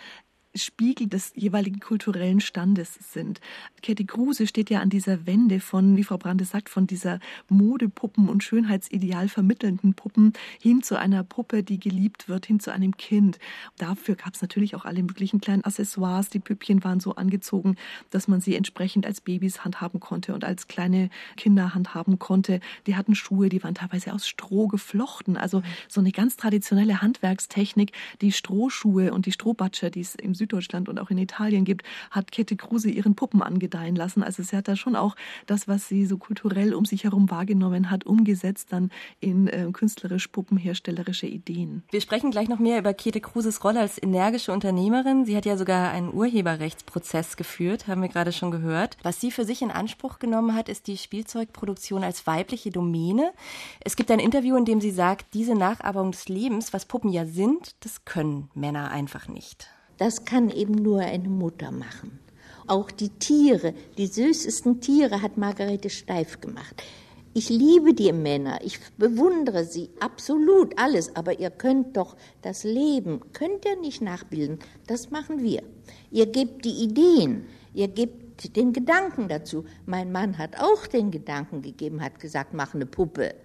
[0.54, 3.40] Spiegel des jeweiligen kulturellen Standes sind.
[3.80, 8.28] Käthe Kruse steht ja an dieser Wende von, wie Frau Brande sagt, von dieser Modepuppen
[8.28, 13.38] und Schönheitsideal vermittelnden Puppen hin zu einer Puppe, die geliebt wird, hin zu einem Kind.
[13.78, 16.28] Dafür gab es natürlich auch alle möglichen kleinen Accessoires.
[16.28, 17.76] Die Püppchen waren so angezogen,
[18.10, 22.60] dass man sie entsprechend als Babys handhaben konnte und als kleine Kinder handhaben konnte.
[22.86, 25.38] Die hatten Schuhe, die waren teilweise aus Stroh geflochten.
[25.38, 27.92] Also so eine ganz traditionelle Handwerkstechnik.
[28.20, 32.32] Die Strohschuhe und die Strohbatscher, die es im Süddeutschland und auch in Italien gibt, hat
[32.32, 34.24] Käthe Kruse ihren Puppen angedeihen lassen.
[34.24, 35.14] Also sie hat da schon auch
[35.46, 40.28] das, was sie so kulturell um sich herum wahrgenommen hat, umgesetzt dann in äh, künstlerisch
[40.28, 41.84] puppenherstellerische Ideen.
[41.90, 45.24] Wir sprechen gleich noch mehr über Käthe Kruses Rolle als energische Unternehmerin.
[45.24, 48.96] Sie hat ja sogar einen Urheberrechtsprozess geführt, haben wir gerade schon gehört.
[49.02, 53.32] Was sie für sich in Anspruch genommen hat, ist die Spielzeugproduktion als weibliche Domäne.
[53.80, 57.26] Es gibt ein Interview, in dem sie sagt, diese Nachahmung des Lebens, was Puppen ja
[57.26, 59.68] sind, das können Männer einfach nicht.
[60.02, 62.18] Das kann eben nur eine Mutter machen.
[62.66, 66.82] Auch die Tiere, die süßesten Tiere hat Margarete Steif gemacht.
[67.34, 73.20] Ich liebe die Männer, ich bewundere sie absolut alles, aber ihr könnt doch das Leben,
[73.32, 74.58] könnt ihr nicht nachbilden.
[74.88, 75.62] Das machen wir.
[76.10, 79.64] Ihr gebt die Ideen, ihr gebt den Gedanken dazu.
[79.86, 83.36] Mein Mann hat auch den Gedanken gegeben, hat gesagt, mach eine Puppe,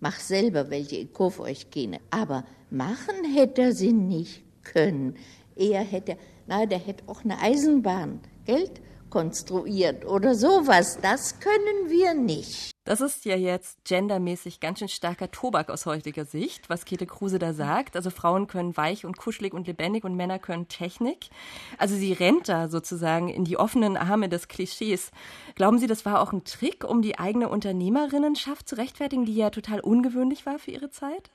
[0.00, 1.98] mach selber welche, ich kaufe euch keine.
[2.08, 5.14] Aber machen hätte er sie nicht können.
[5.56, 6.16] Er hätte,
[6.46, 10.98] na, der hätte auch eine Eisenbahn, Geld, konstruiert oder sowas.
[11.00, 12.72] Das können wir nicht.
[12.84, 17.38] Das ist ja jetzt gendermäßig ganz schön starker Tobak aus heutiger Sicht, was Käthe Kruse
[17.38, 17.96] da sagt.
[17.96, 21.30] Also Frauen können weich und kuschelig und lebendig und Männer können Technik.
[21.78, 25.10] Also sie rennt da sozusagen in die offenen Arme des Klischees.
[25.56, 29.50] Glauben Sie, das war auch ein Trick, um die eigene Unternehmerinnenschaft zu rechtfertigen, die ja
[29.50, 31.30] total ungewöhnlich war für ihre Zeit?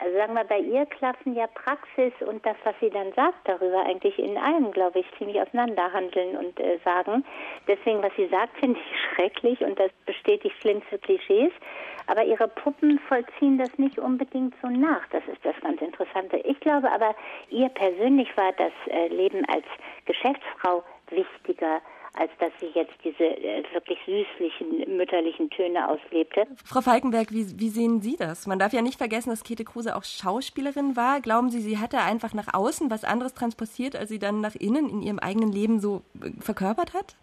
[0.00, 3.86] Also sagen wir, bei ihr klaffen ja Praxis und das, was sie dann sagt darüber,
[3.86, 7.24] eigentlich in allem, glaube ich, ziemlich auseinanderhandeln und äh, sagen.
[7.68, 11.52] Deswegen, was sie sagt, finde ich schrecklich und das bestätigt schlimmste Klischees.
[12.06, 15.06] Aber ihre Puppen vollziehen das nicht unbedingt so nach.
[15.10, 16.38] Das ist das ganz Interessante.
[16.38, 17.14] Ich glaube aber,
[17.50, 19.64] ihr persönlich war das äh, Leben als
[20.06, 21.80] Geschäftsfrau wichtiger
[22.14, 26.46] als dass sie jetzt diese äh, wirklich süßlichen mütterlichen Töne auslebte.
[26.64, 28.46] Frau Falkenberg, wie, wie sehen Sie das?
[28.46, 31.20] Man darf ja nicht vergessen, dass Käthe Kruse auch Schauspielerin war.
[31.20, 34.88] Glauben Sie, sie hatte einfach nach außen was anderes transportiert, als sie dann nach innen
[34.88, 37.16] in ihrem eigenen Leben so äh, verkörpert hat?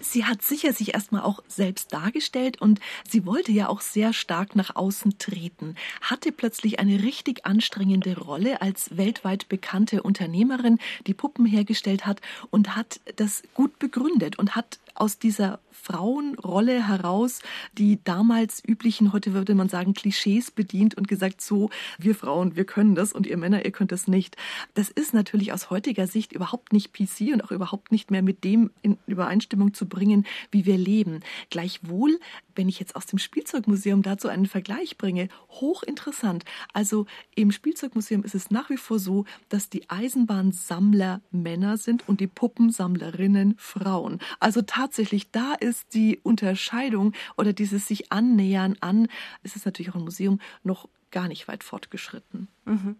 [0.00, 4.56] Sie hat sicher sich erstmal auch selbst dargestellt und sie wollte ja auch sehr stark
[4.56, 11.46] nach außen treten, hatte plötzlich eine richtig anstrengende Rolle als weltweit bekannte Unternehmerin, die Puppen
[11.46, 17.40] hergestellt hat und hat das gut begründet und hat aus dieser Frauenrolle heraus
[17.76, 22.64] die damals üblichen, heute würde man sagen, Klischees bedient und gesagt, so, wir Frauen, wir
[22.64, 24.36] können das und ihr Männer, ihr könnt das nicht.
[24.74, 28.44] Das ist natürlich aus heutiger Sicht überhaupt nicht PC und auch überhaupt nicht mehr mit
[28.44, 31.20] dem in Übereinstimmung zu bringen, wie wir leben.
[31.50, 32.18] Gleichwohl
[32.58, 36.44] wenn ich jetzt aus dem Spielzeugmuseum dazu einen Vergleich bringe, hochinteressant.
[36.74, 42.20] Also im Spielzeugmuseum ist es nach wie vor so, dass die Eisenbahnsammler Männer sind und
[42.20, 44.18] die Puppensammlerinnen Frauen.
[44.40, 49.08] Also tatsächlich, da ist die Unterscheidung oder dieses sich annähern an,
[49.42, 52.48] ist es natürlich auch im Museum noch gar nicht weit fortgeschritten.
[52.64, 52.96] Mhm.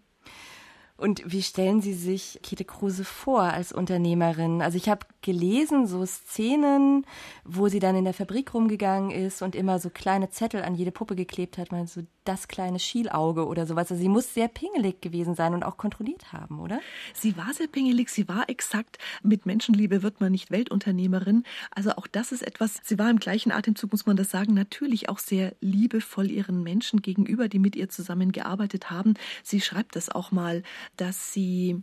[0.99, 4.61] Und wie stellen Sie sich Käthe Kruse vor als Unternehmerin?
[4.61, 7.07] Also ich habe gelesen, so Szenen,
[7.45, 10.91] wo sie dann in der Fabrik rumgegangen ist und immer so kleine Zettel an jede
[10.91, 13.91] Puppe geklebt hat, mal so das kleine Schielauge oder sowas.
[13.91, 16.81] Also sie muss sehr pingelig gewesen sein und auch kontrolliert haben, oder?
[17.15, 21.45] Sie war sehr pingelig, sie war exakt, mit Menschenliebe wird man nicht Weltunternehmerin.
[21.75, 25.09] Also auch das ist etwas, sie war im gleichen Atemzug, muss man das sagen, natürlich
[25.09, 29.15] auch sehr liebevoll ihren Menschen gegenüber, die mit ihr zusammengearbeitet haben.
[29.43, 30.63] Sie schreibt das auch mal
[30.97, 31.83] dass sie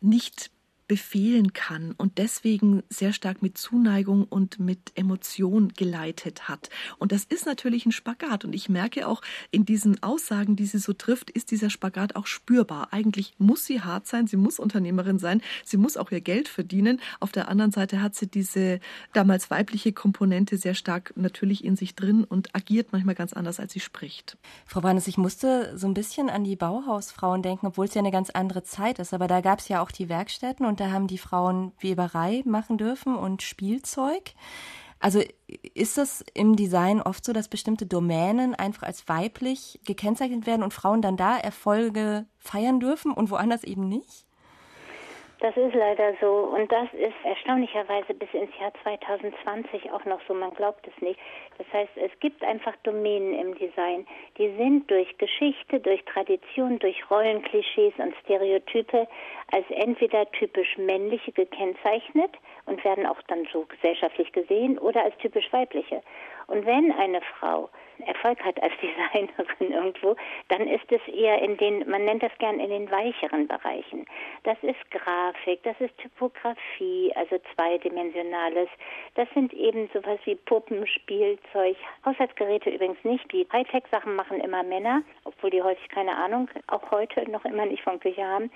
[0.00, 0.50] nicht
[0.92, 6.68] befehlen kann und deswegen sehr stark mit Zuneigung und mit Emotion geleitet hat.
[6.98, 8.44] Und das ist natürlich ein Spagat.
[8.44, 12.26] Und ich merke auch in diesen Aussagen, die sie so trifft, ist dieser Spagat auch
[12.26, 12.88] spürbar.
[12.90, 17.00] Eigentlich muss sie hart sein, sie muss Unternehmerin sein, sie muss auch ihr Geld verdienen.
[17.20, 18.78] Auf der anderen Seite hat sie diese
[19.14, 23.72] damals weibliche Komponente sehr stark natürlich in sich drin und agiert manchmal ganz anders, als
[23.72, 24.36] sie spricht.
[24.66, 28.10] Frau Warnes, ich musste so ein bisschen an die Bauhausfrauen denken, obwohl es ja eine
[28.10, 29.14] ganz andere Zeit ist.
[29.14, 32.76] Aber da gab es ja auch die Werkstätten und da haben die Frauen Weberei machen
[32.76, 34.34] dürfen und Spielzeug.
[34.98, 35.20] Also
[35.74, 40.74] ist das im Design oft so, dass bestimmte Domänen einfach als weiblich gekennzeichnet werden und
[40.74, 44.26] Frauen dann da Erfolge feiern dürfen und woanders eben nicht?
[45.42, 50.34] Das ist leider so und das ist erstaunlicherweise bis ins Jahr 2020 auch noch so,
[50.34, 51.18] man glaubt es nicht.
[51.58, 54.06] Das heißt, es gibt einfach Domänen im Design,
[54.38, 59.08] die sind durch Geschichte, durch Tradition, durch Rollenklischees und Stereotype
[59.50, 62.30] als entweder typisch männliche gekennzeichnet
[62.66, 66.04] und werden auch dann so gesellschaftlich gesehen oder als typisch weibliche.
[66.52, 67.70] Und wenn eine Frau
[68.06, 70.16] Erfolg hat als Designerin irgendwo,
[70.48, 74.06] dann ist es eher in den, man nennt das gern in den weicheren Bereichen.
[74.44, 78.68] Das ist Grafik, das ist Typografie, also zweidimensionales.
[79.14, 83.32] Das sind eben sowas wie Puppen, Spielzeug, Haushaltsgeräte übrigens nicht.
[83.32, 87.82] Die Hightech-Sachen machen immer Männer, obwohl die häufig keine Ahnung, auch heute noch immer nicht
[87.82, 88.50] von Küche haben.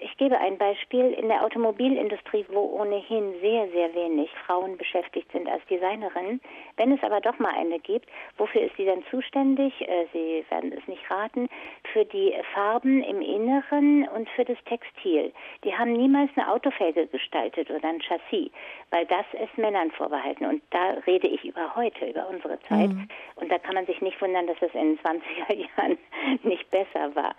[0.00, 1.12] Ich gebe ein Beispiel.
[1.12, 6.40] In der Automobilindustrie, wo ohnehin sehr, sehr wenig Frauen beschäftigt sind als Designerinnen,
[6.76, 9.72] wenn es aber doch mal eine gibt, wofür ist sie dann zuständig?
[9.80, 11.48] Äh, sie werden es nicht raten.
[11.92, 15.32] Für die Farben im Inneren und für das Textil.
[15.64, 18.50] Die haben niemals eine Autofelge gestaltet oder ein Chassis,
[18.90, 20.46] weil das ist Männern vorbehalten.
[20.46, 22.90] Und da rede ich über heute, über unsere Zeit.
[22.90, 23.08] Mhm.
[23.36, 25.98] Und da kann man sich nicht wundern, dass es in den 20er Jahren
[26.42, 27.34] nicht besser war.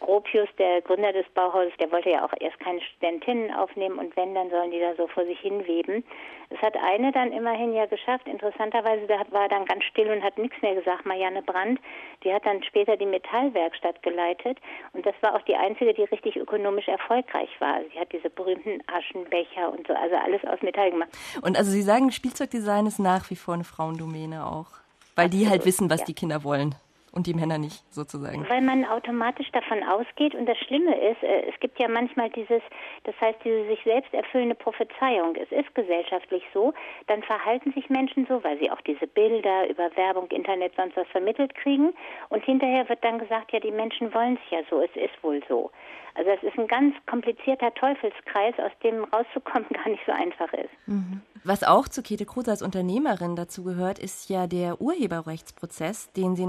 [0.00, 4.34] Gropius, der Gründer des Bauhauses, der wollte ja auch erst keine Studentinnen aufnehmen und wenn,
[4.34, 6.04] dann sollen die da so vor sich hinweben.
[6.50, 8.26] Es hat eine dann immerhin ja geschafft.
[8.26, 11.80] Interessanterweise, da war dann ganz still und hat nichts mehr gesagt, Marianne Brandt.
[12.24, 14.58] Die hat dann später die Metallwerkstatt geleitet
[14.92, 17.80] und das war auch die einzige, die richtig ökonomisch erfolgreich war.
[17.92, 21.10] Sie hat diese berühmten Aschenbecher und so, also alles aus Metall gemacht.
[21.42, 24.68] Und also Sie sagen, Spielzeugdesign ist nach wie vor eine Frauendomäne auch,
[25.14, 26.06] weil Absolut, die halt wissen, was ja.
[26.06, 26.74] die Kinder wollen
[27.18, 28.48] und die Männer nicht, sozusagen.
[28.48, 32.62] Weil man automatisch davon ausgeht und das Schlimme ist, äh, es gibt ja manchmal dieses,
[33.02, 35.34] das heißt diese sich selbst erfüllende Prophezeiung.
[35.34, 36.72] Es ist gesellschaftlich so,
[37.08, 41.08] dann verhalten sich Menschen so, weil sie auch diese Bilder über Werbung, Internet, sonst was
[41.08, 41.92] vermittelt kriegen
[42.28, 45.42] und hinterher wird dann gesagt, ja, die Menschen wollen es ja so, es ist wohl
[45.48, 45.72] so.
[46.18, 50.70] Also es ist ein ganz komplizierter Teufelskreis, aus dem rauszukommen gar nicht so einfach ist.
[50.86, 51.22] Mhm.
[51.44, 56.46] Was auch zu Käthe Kruse als Unternehmerin dazu gehört, ist ja der Urheberrechtsprozess, den sie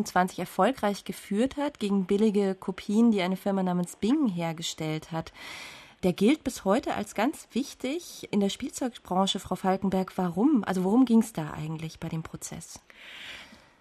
[0.00, 5.32] 1925 erfolgreich geführt hat gegen billige Kopien, die eine Firma namens Bing hergestellt hat.
[6.02, 10.16] Der gilt bis heute als ganz wichtig in der Spielzeugbranche, Frau Falkenberg.
[10.16, 10.64] Warum?
[10.64, 12.80] Also worum ging es da eigentlich bei dem Prozess?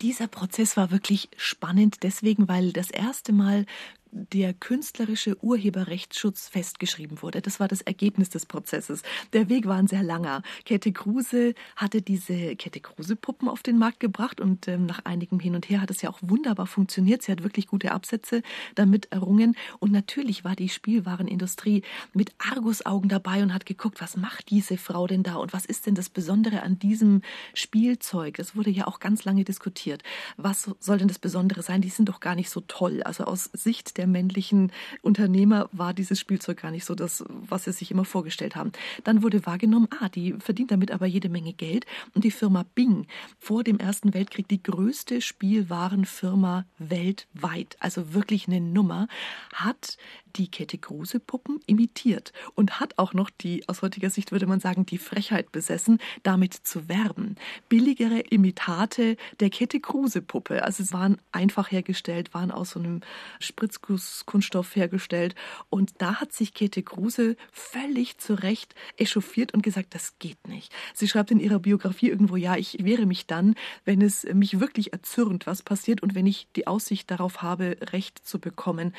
[0.02, 3.66] Dieser Prozess war wirklich spannend deswegen, weil das erste Mal
[4.12, 7.42] der künstlerische Urheberrechtsschutz festgeschrieben wurde.
[7.42, 9.04] Das war das Ergebnis des Prozesses.
[9.34, 10.42] Der Weg war ein sehr langer.
[10.66, 15.40] Kette Kruse hatte diese Kette Kruse Puppen auf den Markt gebracht und ähm, nach einigem
[15.40, 17.22] Hin und Her hat es ja auch wunderbar funktioniert.
[17.22, 18.42] Sie hat wirklich gute Absätze
[18.76, 24.50] damit errungen und natürlich war die Spielwarenindustrie mit Argusaugen dabei und hat geguckt, was macht
[24.50, 27.22] diese Frau denn da und was ist denn das Besondere an diesem
[27.54, 28.38] Spielzeug?
[28.38, 30.04] Das wurde ja auch ganz lange diskutiert.
[30.38, 31.82] Was soll denn das Besondere sein?
[31.82, 33.04] Die sind doch gar nicht so toll.
[33.04, 37.74] Also aus Sicht der männlichen Unternehmer war dieses Spielzeug gar nicht so das, was sie
[37.74, 38.72] sich immer vorgestellt haben.
[39.04, 41.86] Dann wurde wahrgenommen, ah, die verdient damit aber jede Menge Geld.
[42.16, 43.08] Und die Firma Bing,
[43.40, 49.10] vor dem Ersten Weltkrieg die größte Spielwarenfirma weltweit, also wirklich eine Nummer,
[49.54, 49.98] hat
[50.36, 54.60] die Kette Kruse Puppen imitiert und hat auch noch die, aus heutiger Sicht würde man
[54.60, 57.36] sagen, die Frechheit besessen, damit zu werben.
[57.68, 63.02] Billigere Imitate der Kette Kruse Puppe, also es waren einfach hergestellt, waren aus so einem
[63.40, 65.36] Spritzgusskunststoff hergestellt
[65.70, 70.74] und da hat sich Kette Kruse völlig zu Recht echauffiert und gesagt, das geht nicht.
[70.94, 74.94] Sie schreibt in ihrer Biografie irgendwo, ja, ich wehre mich dann, wenn es mich wirklich
[74.94, 78.94] erzürnt, was passiert und wenn ich die Aussicht darauf habe, Recht zu bekommen.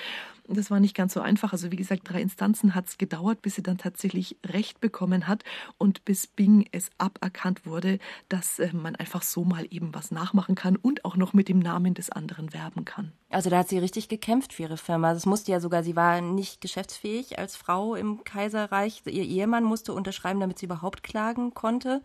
[0.48, 1.52] Das war nicht ganz so einfach.
[1.52, 5.44] Also wie gesagt, drei Instanzen hat es gedauert, bis sie dann tatsächlich Recht bekommen hat
[5.78, 10.54] und bis Bing es aberkannt wurde, dass äh, man einfach so mal eben was nachmachen
[10.54, 13.12] kann und auch noch mit dem Namen des anderen werben kann.
[13.30, 15.14] Also da hat sie richtig gekämpft für ihre Firma.
[15.14, 19.02] Das musste ja sogar, sie war nicht geschäftsfähig als Frau im Kaiserreich.
[19.06, 22.02] Ihr Ehemann musste unterschreiben, damit sie überhaupt klagen konnte.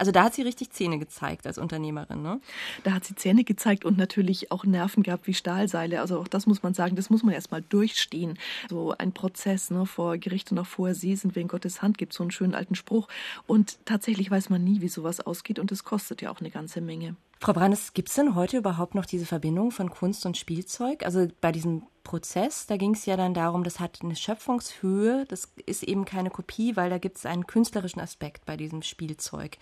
[0.00, 2.40] Also da hat sie richtig Zähne gezeigt als Unternehmerin, ne?
[2.84, 6.00] Da hat sie Zähne gezeigt und natürlich auch Nerven gehabt wie Stahlseile.
[6.00, 8.38] Also auch das muss man sagen, das muss man erst mal durchstehen.
[8.70, 12.14] So ein Prozess, ne, vor Gericht und auch vorher Sie sind in Gottes Hand, gibt
[12.14, 13.08] so einen schönen alten Spruch.
[13.46, 16.80] Und tatsächlich weiß man nie, wie sowas ausgeht und es kostet ja auch eine ganze
[16.80, 17.14] Menge.
[17.38, 21.04] Frau Brandes, gibt es denn heute überhaupt noch diese Verbindung von Kunst und Spielzeug?
[21.04, 25.44] Also bei diesem Prozess, da ging es ja dann darum, das hat eine Schöpfungshöhe, das
[25.66, 29.58] ist eben keine Kopie, weil da gibt es einen künstlerischen Aspekt bei diesem Spielzeug.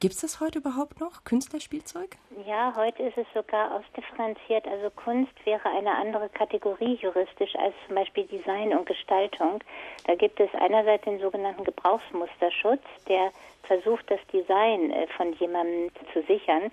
[0.00, 2.16] Gibt es das heute überhaupt noch, Künstlerspielzeug?
[2.48, 4.66] Ja, heute ist es sogar ausdifferenziert.
[4.66, 9.60] Also Kunst wäre eine andere Kategorie juristisch als zum Beispiel Design und Gestaltung.
[10.04, 13.30] Da gibt es einerseits den sogenannten Gebrauchsmusterschutz, der
[13.62, 16.72] versucht, das Design äh, von jemandem zu sichern.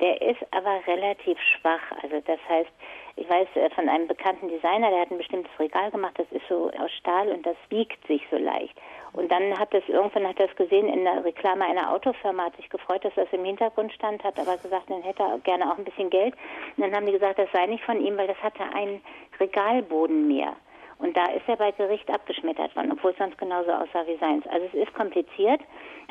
[0.00, 1.92] Der ist aber relativ schwach.
[2.02, 2.70] Also das heißt,
[3.20, 6.46] ich weiß äh, von einem bekannten Designer, der hat ein bestimmtes Regal gemacht, das ist
[6.48, 8.74] so aus Stahl und das biegt sich so leicht.
[9.12, 12.70] Und dann hat das irgendwann hat das gesehen in der Reklame einer Autofirma, hat sich
[12.70, 15.84] gefreut, dass das im Hintergrund stand, hat aber gesagt, dann hätte er gerne auch ein
[15.84, 16.34] bisschen Geld.
[16.76, 19.02] Und dann haben die gesagt, das sei nicht von ihm, weil das hatte einen
[19.38, 20.56] Regalboden mehr.
[21.00, 24.46] Und da ist er bei Gericht abgeschmettert worden, obwohl es sonst genauso aussah wie seins.
[24.48, 25.60] Also es ist kompliziert,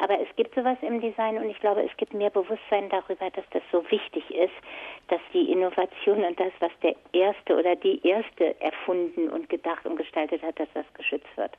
[0.02, 3.46] aber es gibt sowas im Design und ich glaube, es gibt mehr Bewusstsein darüber, dass
[3.52, 4.54] das so wichtig ist,
[5.08, 9.96] dass die Innovation und das, was der Erste oder die Erste erfunden und gedacht und
[9.96, 11.52] gestaltet hat, dass das geschützt wird.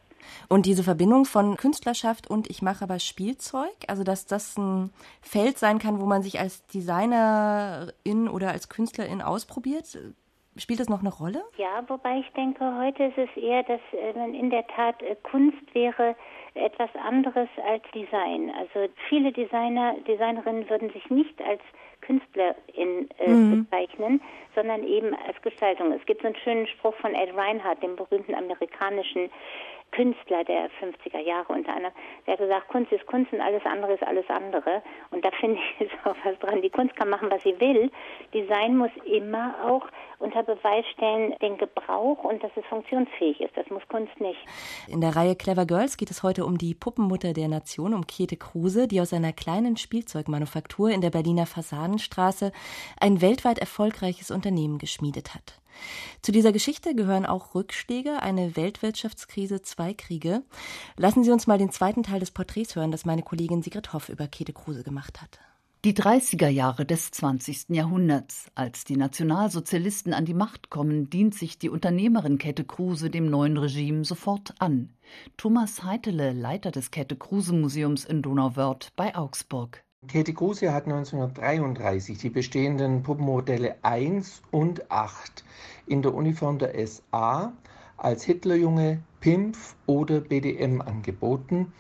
[0.49, 5.57] Und diese Verbindung von Künstlerschaft und ich mache aber Spielzeug, also dass das ein Feld
[5.57, 9.87] sein kann, wo man sich als Designerin oder als Künstlerin ausprobiert,
[10.57, 11.45] Spielt das noch eine Rolle?
[11.57, 15.63] Ja, wobei ich denke, heute ist es eher, dass äh, in der Tat äh, Kunst
[15.75, 16.17] wäre
[16.55, 18.51] etwas anderes als Design.
[18.59, 21.61] Also viele Designer, Designerinnen würden sich nicht als
[22.01, 23.65] Künstlerin äh, mhm.
[23.65, 24.21] bezeichnen,
[24.55, 25.93] sondern eben als Gestaltung.
[25.93, 29.31] Es gibt so einen schönen Spruch von Ed Reinhardt, dem berühmten amerikanischen
[29.93, 31.95] Künstler der 50er Jahre unter anderem,
[32.27, 34.83] der hat gesagt, Kunst ist Kunst und alles andere ist alles andere.
[35.11, 36.63] Und da finde ich ist auch was dran.
[36.63, 37.91] Die Kunst kann machen, was sie will.
[38.33, 39.87] Design muss immer auch
[40.19, 43.57] unter Beweis stellen den Gebrauch und dass es funktionsfähig ist.
[43.57, 44.39] Das muss Kunst nicht.
[44.89, 48.37] In der Reihe Clever Girls geht es heute um die Puppenmutter der Nation, um Käthe
[48.37, 52.53] Kruse, die aus einer kleinen Spielzeugmanufaktur in der Berliner Fassadenstraße
[53.01, 55.60] ein weltweit erfolgreiches Unternehmen geschmiedet hat.
[56.23, 60.43] Zu dieser Geschichte gehören auch Rückschläge, eine Weltwirtschaftskrise, zwei Kriege.
[60.97, 64.09] Lassen Sie uns mal den zweiten Teil des Porträts hören, das meine Kollegin Sigrid Hoff
[64.09, 65.39] über Käthe Kruse gemacht hat.
[65.83, 67.71] Die 30er Jahre des 20.
[67.71, 68.51] Jahrhunderts.
[68.55, 73.57] Als die Nationalsozialisten an die Macht kommen, dient sich die Unternehmerin Käthe Kruse dem neuen
[73.57, 74.91] Regime sofort an.
[75.39, 79.83] Thomas Heitele, Leiter des Käthe Kruse Museums in Donauwörth bei Augsburg.
[80.09, 85.45] Käthe Kruse hat 1933 die bestehenden Puppenmodelle 1 und 8
[85.87, 87.53] in der Uniform der SA
[87.97, 91.73] als Hitlerjunge, Pimpf oder BDM angeboten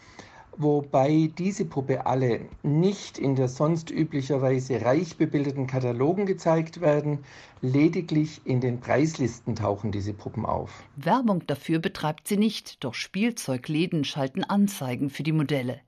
[0.57, 7.25] wobei diese Puppe alle nicht in der sonst üblicherweise reich bebildeten Katalogen gezeigt werden,
[7.63, 10.85] lediglich in den Preislisten tauchen diese Puppen auf.
[10.97, 15.81] Werbung dafür betreibt sie nicht, doch Spielzeugläden schalten Anzeigen für die Modelle.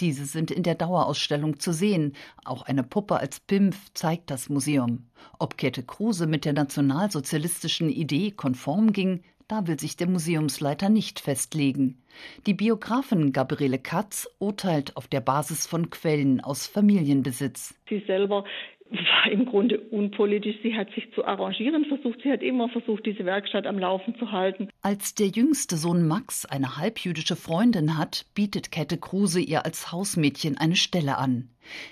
[0.00, 2.14] Diese sind in der Dauerausstellung zu sehen.
[2.44, 5.06] Auch eine Puppe als Pimpf zeigt das Museum.
[5.38, 11.20] Ob Käthe Kruse mit der nationalsozialistischen Idee konform ging, da will sich der Museumsleiter nicht
[11.20, 12.02] festlegen.
[12.46, 17.74] Die Biografin Gabriele Katz urteilt auf der Basis von Quellen aus Familienbesitz.
[17.88, 18.44] Sie selber
[18.90, 20.56] war im Grunde unpolitisch.
[20.62, 22.20] Sie hat sich zu arrangieren versucht.
[22.22, 24.68] Sie hat immer versucht, diese Werkstatt am Laufen zu halten.
[24.82, 30.56] Als der jüngste Sohn Max eine halbjüdische Freundin hat, bietet Käthe Kruse ihr als Hausmädchen
[30.58, 31.50] eine Stelle an.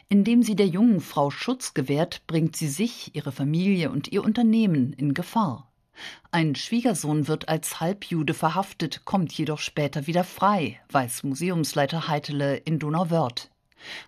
[0.09, 4.93] Indem sie der jungen Frau Schutz gewährt, bringt sie sich, ihre Familie und ihr Unternehmen
[4.93, 5.71] in Gefahr.
[6.33, 12.79] Ein Schwiegersohn wird als Halbjude verhaftet, kommt jedoch später wieder frei, weiß Museumsleiter Heitele in
[12.81, 13.51] Donauwörth.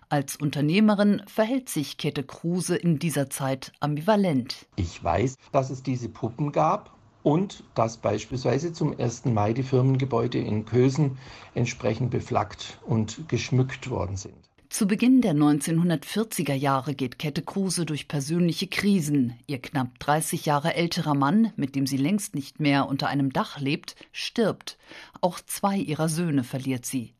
[0.09, 4.67] Als Unternehmerin verhält sich Käthe Kruse in dieser Zeit ambivalent.
[4.75, 9.25] Ich weiß, dass es diese Puppen gab und dass beispielsweise zum 1.
[9.25, 11.17] Mai die Firmengebäude in Kösen
[11.55, 14.47] entsprechend beflaggt und geschmückt worden sind.
[14.69, 19.33] Zu Beginn der 1940er Jahre geht Käthe Kruse durch persönliche Krisen.
[19.47, 23.59] Ihr knapp 30 Jahre älterer Mann, mit dem sie längst nicht mehr unter einem Dach
[23.59, 24.77] lebt, stirbt.
[25.21, 27.13] Auch zwei ihrer Söhne verliert sie.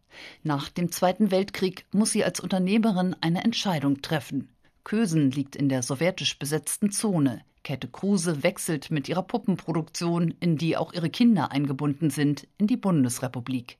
[0.43, 4.49] Nach dem Zweiten Weltkrieg muss sie als Unternehmerin eine Entscheidung treffen.
[4.83, 7.41] Kösen liegt in der sowjetisch besetzten Zone.
[7.63, 12.77] Käthe Kruse wechselt mit ihrer Puppenproduktion, in die auch ihre Kinder eingebunden sind, in die
[12.77, 13.77] Bundesrepublik.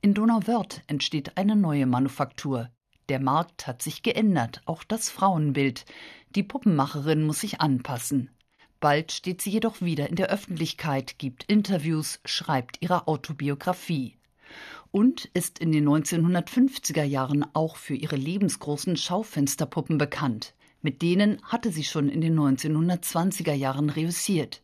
[0.00, 2.70] In Donauwörth entsteht eine neue Manufaktur.
[3.08, 5.84] Der Markt hat sich geändert, auch das Frauenbild.
[6.34, 8.30] Die Puppenmacherin muss sich anpassen.
[8.80, 14.17] Bald steht sie jedoch wieder in der Öffentlichkeit, gibt Interviews, schreibt ihre Autobiografie.
[14.90, 20.54] Und ist in den 1950er Jahren auch für ihre lebensgroßen Schaufensterpuppen bekannt.
[20.80, 24.62] Mit denen hatte sie schon in den 1920er Jahren reüssiert.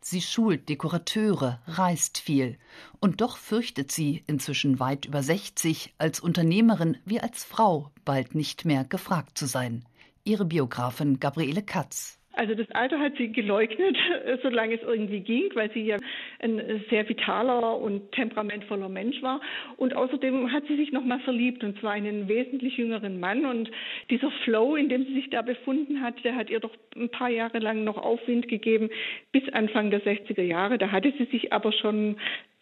[0.00, 2.58] Sie schult Dekorateure, reist viel.
[3.00, 8.64] Und doch fürchtet sie, inzwischen weit über 60, als Unternehmerin wie als Frau bald nicht
[8.64, 9.84] mehr gefragt zu sein.
[10.22, 12.18] Ihre Biografin Gabriele Katz.
[12.36, 13.96] Also das Alter hat sie geleugnet,
[14.42, 15.96] solange es irgendwie ging, weil sie ja
[16.40, 19.40] ein sehr vitaler und temperamentvoller Mensch war.
[19.76, 23.46] Und außerdem hat sie sich nochmal verliebt, und zwar in einen wesentlich jüngeren Mann.
[23.46, 23.70] Und
[24.10, 27.30] dieser Flow, in dem sie sich da befunden hat, der hat ihr doch ein paar
[27.30, 28.90] Jahre lang noch Aufwind gegeben,
[29.32, 30.78] bis Anfang der 60er Jahre.
[30.78, 32.16] Da hatte sie sich aber schon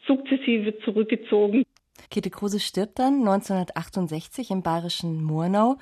[0.07, 1.65] sukzessive zurückgezogen.
[2.11, 5.79] Käthe Kruse stirbt dann 1968 im bayerischen Murnau.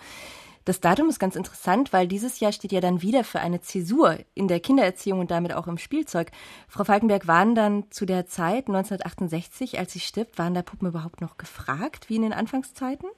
[0.70, 4.20] Das Datum ist ganz interessant, weil dieses Jahr steht ja dann wieder für eine Zäsur
[4.34, 6.30] in der Kindererziehung und damit auch im Spielzeug.
[6.68, 11.22] Frau Falkenberg, waren dann zu der Zeit 1968, als sie stirbt, waren da Puppen überhaupt
[11.22, 13.08] noch gefragt, wie in den Anfangszeiten?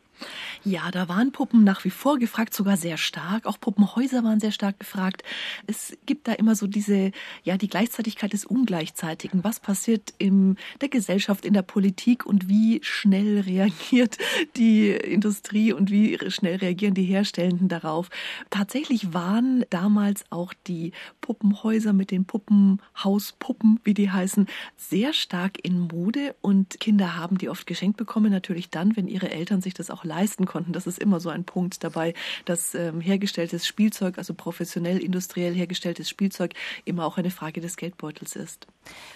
[0.64, 3.47] Ja, da waren Puppen nach wie vor gefragt, sogar sehr stark.
[3.47, 5.25] Auch Puppenhäuser waren sehr stark gefragt.
[5.66, 7.11] Es gibt da immer so diese,
[7.43, 9.43] ja, die Gleichzeitigkeit des Ungleichzeitigen.
[9.43, 14.18] Was passiert in der Gesellschaft, in der Politik und wie schnell reagiert
[14.57, 18.09] die Industrie und wie schnell reagieren die Herstellenden darauf?
[18.51, 24.47] Tatsächlich waren damals auch die Puppenhäuser mit den Puppenhauspuppen, wie die heißen,
[24.77, 29.31] sehr stark in Mode und Kinder haben die oft geschenkt bekommen, natürlich dann, wenn ihre
[29.31, 30.11] Eltern sich das auch leisten
[30.46, 30.72] konnten.
[30.72, 36.08] Das ist immer so ein Punkt dabei, dass ähm, hergestelltes Spielzeug, also professionell, industriell hergestelltes
[36.08, 36.52] Spielzeug,
[36.84, 38.66] immer auch eine Frage des Geldbeutels ist.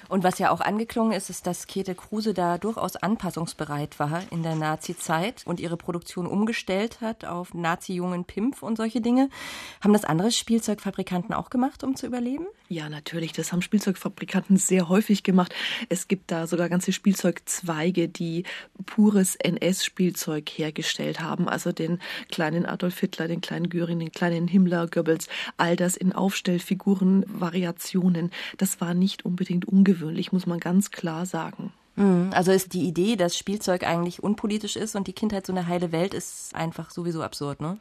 [0.09, 4.43] Und was ja auch angeklungen ist, ist, dass Käthe Kruse da durchaus anpassungsbereit war in
[4.43, 9.29] der Nazi-Zeit und ihre Produktion umgestellt hat auf Nazi-Jungen Pimpf und solche Dinge.
[9.83, 12.47] Haben das andere Spielzeugfabrikanten auch gemacht, um zu überleben?
[12.69, 13.33] Ja, natürlich.
[13.33, 15.55] Das haben Spielzeugfabrikanten sehr häufig gemacht.
[15.89, 18.45] Es gibt da sogar ganze Spielzeugzweige, die
[18.87, 20.76] pures NS-Spielzeug hergestellt
[21.21, 21.49] haben.
[21.49, 22.01] Also den
[22.31, 25.29] kleinen Adolf Hitler, den kleinen Göring, den kleinen Himmler, Goebbels.
[25.57, 28.31] All das in Aufstellfiguren, Variationen.
[28.59, 31.73] Das war nicht unbedingt ungewöhnlich, muss man ganz klar sagen.
[31.97, 32.31] Mhm.
[32.33, 35.93] Also ist die Idee, dass Spielzeug eigentlich unpolitisch ist und die Kindheit so eine heile
[35.93, 37.79] Welt ist, einfach sowieso absurd, ne?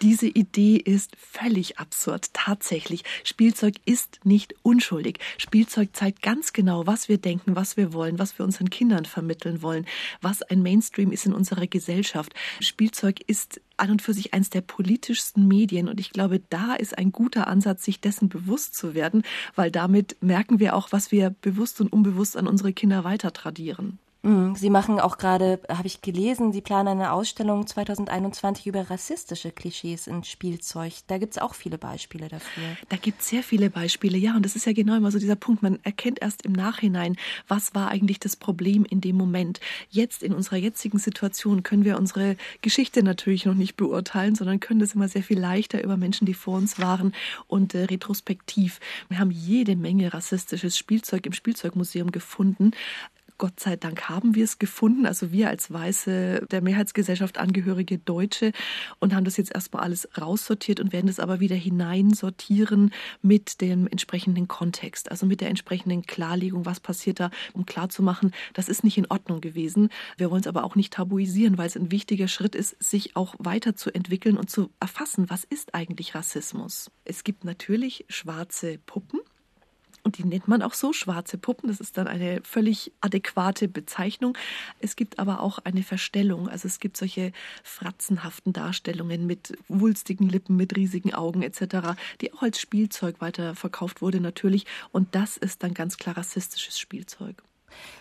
[0.00, 3.02] Diese Idee ist völlig absurd, tatsächlich.
[3.24, 5.18] Spielzeug ist nicht unschuldig.
[5.38, 9.60] Spielzeug zeigt ganz genau, was wir denken, was wir wollen, was wir unseren Kindern vermitteln
[9.60, 9.86] wollen,
[10.20, 12.32] was ein Mainstream ist in unserer Gesellschaft.
[12.60, 15.88] Spielzeug ist an und für sich eines der politischsten Medien.
[15.88, 19.22] Und ich glaube, da ist ein guter Ansatz, sich dessen bewusst zu werden,
[19.54, 23.98] weil damit merken wir auch, was wir bewusst und unbewusst an unsere Kinder weiter tradieren.
[24.28, 24.54] Mhm.
[24.54, 30.06] Sie machen auch gerade, habe ich gelesen, Sie planen eine Ausstellung 2021 über rassistische Klischees
[30.06, 30.92] in Spielzeug.
[31.06, 32.64] Da gibt es auch viele Beispiele dafür.
[32.90, 34.36] Da gibt es sehr viele Beispiele, ja.
[34.36, 35.62] Und das ist ja genau immer so dieser Punkt.
[35.62, 37.16] Man erkennt erst im Nachhinein,
[37.46, 39.60] was war eigentlich das Problem in dem Moment.
[39.88, 44.80] Jetzt, in unserer jetzigen Situation, können wir unsere Geschichte natürlich noch nicht beurteilen, sondern können
[44.80, 47.14] das immer sehr viel leichter über Menschen, die vor uns waren
[47.46, 48.80] und äh, retrospektiv.
[49.08, 52.72] Wir haben jede Menge rassistisches Spielzeug im Spielzeugmuseum gefunden.
[53.38, 58.50] Gott sei Dank haben wir es gefunden, also wir als weiße, der Mehrheitsgesellschaft angehörige Deutsche
[58.98, 63.86] und haben das jetzt erstmal alles raussortiert und werden es aber wieder hineinsortieren mit dem
[63.86, 68.98] entsprechenden Kontext, also mit der entsprechenden Klarlegung, was passiert da, um klarzumachen, das ist nicht
[68.98, 69.88] in Ordnung gewesen.
[70.16, 73.36] Wir wollen es aber auch nicht tabuisieren, weil es ein wichtiger Schritt ist, sich auch
[73.38, 76.90] weiterzuentwickeln und zu erfassen, was ist eigentlich Rassismus.
[77.04, 79.17] Es gibt natürlich schwarze Puppen,
[80.08, 81.68] und die nennt man auch so, schwarze Puppen.
[81.68, 84.38] Das ist dann eine völlig adäquate Bezeichnung.
[84.80, 86.48] Es gibt aber auch eine Verstellung.
[86.48, 87.32] Also es gibt solche
[87.62, 94.22] fratzenhaften Darstellungen mit wulstigen Lippen, mit riesigen Augen etc., die auch als Spielzeug weiterverkauft wurde
[94.22, 94.64] natürlich.
[94.92, 97.42] Und das ist dann ganz klar rassistisches Spielzeug.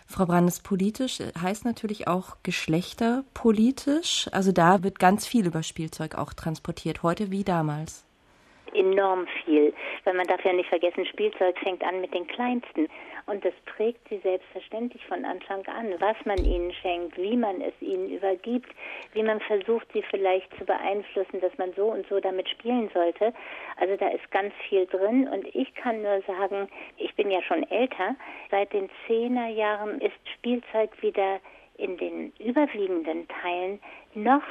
[0.05, 4.29] Frau Brandes, politisch heißt natürlich auch geschlechterpolitisch.
[4.31, 8.06] Also da wird ganz viel über Spielzeug auch transportiert, heute wie damals
[8.77, 9.73] enorm viel.
[10.03, 12.87] Weil man darf ja nicht vergessen, Spielzeug fängt an mit den Kleinsten.
[13.25, 17.73] Und das prägt sie selbstverständlich von Anfang an, was man ihnen schenkt, wie man es
[17.81, 18.69] ihnen übergibt,
[19.11, 23.33] wie man versucht, sie vielleicht zu beeinflussen, dass man so und so damit spielen sollte.
[23.75, 25.27] Also da ist ganz viel drin.
[25.27, 28.15] Und ich kann nur sagen, ich bin ja schon älter.
[28.49, 31.41] Seit den Zehnerjahren ist Spielzeug wieder
[31.77, 33.79] in den überwiegenden Teilen
[34.17, 34.43] noch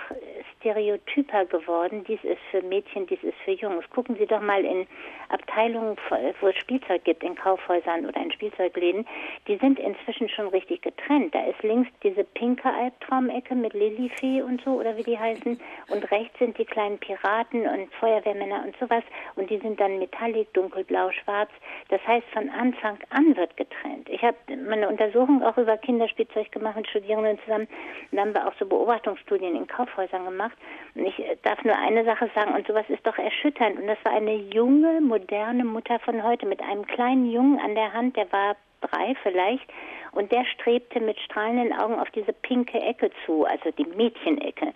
[0.59, 2.05] stereotyper geworden.
[2.09, 3.89] Dies ist für Mädchen, dies ist für Jungs.
[3.91, 4.87] Gucken Sie doch mal in
[5.29, 5.97] Abteilungen,
[6.41, 9.07] wo es Spielzeug gibt, in Kaufhäusern oder in Spielzeugläden.
[9.49, 11.35] Die sind inzwischen schon richtig getrennt.
[11.35, 15.61] Da ist links diese pinke Albtraumecke mit Lilifee und so, oder wie die heißen.
[15.89, 19.05] Und rechts sind die kleinen Piraten und Feuerwehrmänner und sowas.
[19.35, 21.51] Und die sind dann metallic, dunkelblau, schwarz.
[21.89, 24.09] Das heißt, von Anfang an wird getrennt.
[24.09, 24.37] Ich habe
[24.67, 27.69] meine Untersuchung auch über Kinderspielzeug gemacht mit Studierenden zusammen.
[28.11, 30.57] Dann haben wir auch so Beobachtungsstudien in Kaufhäusern gemacht.
[30.95, 33.79] Und ich äh, darf nur eine Sache sagen, und sowas ist doch erschütternd.
[33.79, 37.93] Und das war eine junge, moderne Mutter von heute mit einem kleinen Jungen an der
[37.93, 39.67] Hand, der war drei vielleicht,
[40.17, 44.73] und der strebte mit strahlenden Augen auf diese pinke Ecke zu, also die Mädchenecke.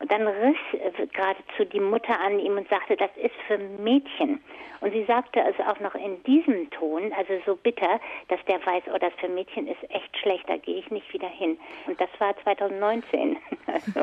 [0.00, 4.40] Und dann riss äh, geradezu die Mutter an ihm und sagte, das ist für Mädchen.
[4.84, 8.82] Und sie sagte es auch noch in diesem Ton, also so bitter, dass der weiß,
[8.94, 11.56] oh, das für Mädchen ist echt schlecht, da gehe ich nicht wieder hin.
[11.86, 13.38] Und das war 2019.
[13.66, 14.00] also,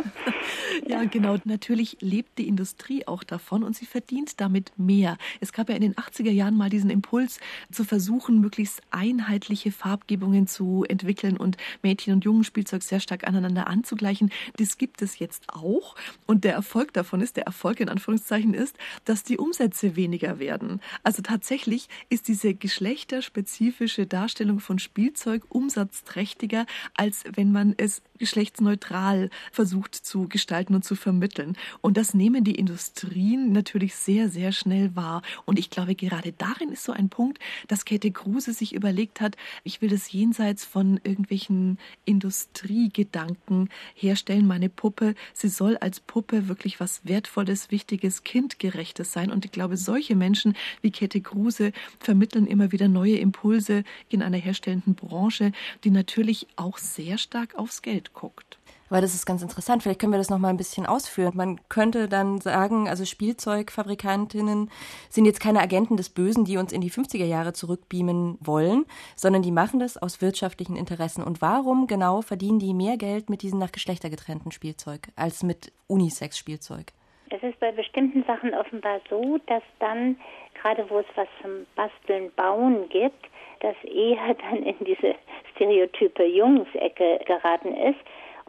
[0.87, 1.35] ja, ja, genau.
[1.45, 5.17] Natürlich lebt die Industrie auch davon und sie verdient damit mehr.
[5.39, 7.39] Es gab ja in den 80er Jahren mal diesen Impuls,
[7.71, 14.31] zu versuchen, möglichst einheitliche Farbgebungen zu entwickeln und Mädchen- und Jungenspielzeug sehr stark aneinander anzugleichen.
[14.57, 15.95] Das gibt es jetzt auch.
[16.25, 18.75] Und der Erfolg davon ist, der Erfolg in Anführungszeichen ist,
[19.05, 20.81] dass die Umsätze weniger werden.
[21.03, 26.65] Also tatsächlich ist diese geschlechterspezifische Darstellung von Spielzeug umsatzträchtiger,
[26.95, 31.57] als wenn man es geschlechtsneutral versucht zu gestalten und zu vermitteln.
[31.81, 35.23] Und das nehmen die Industrien natürlich sehr, sehr schnell wahr.
[35.45, 39.37] Und ich glaube, gerade darin ist so ein Punkt, dass Käthe Kruse sich überlegt hat,
[39.63, 45.15] ich will das jenseits von irgendwelchen Industriegedanken herstellen, meine Puppe.
[45.33, 49.31] Sie soll als Puppe wirklich was Wertvolles, Wichtiges, Kindgerechtes sein.
[49.31, 54.37] Und ich glaube, solche Menschen wie Käthe Kruse vermitteln immer wieder neue Impulse in einer
[54.37, 55.53] herstellenden Branche,
[55.83, 58.59] die natürlich auch sehr stark aufs Geld guckt.
[58.89, 59.83] Weil das ist ganz interessant.
[59.83, 61.31] Vielleicht können wir das noch mal ein bisschen ausführen.
[61.35, 64.69] Man könnte dann sagen, also Spielzeugfabrikantinnen
[65.09, 68.85] sind jetzt keine Agenten des Bösen, die uns in die 50er Jahre zurückbeamen wollen,
[69.15, 71.23] sondern die machen das aus wirtschaftlichen Interessen.
[71.23, 75.71] Und warum genau verdienen die mehr Geld mit diesem nach Geschlechter getrennten Spielzeug als mit
[75.87, 76.91] Unisex-Spielzeug?
[77.33, 80.19] Es ist bei bestimmten Sachen offenbar so, dass dann,
[80.53, 83.25] gerade wo es was zum Basteln, Bauen gibt,
[83.61, 85.15] das eher dann in diese
[85.55, 87.99] stereotype Jungsecke geraten ist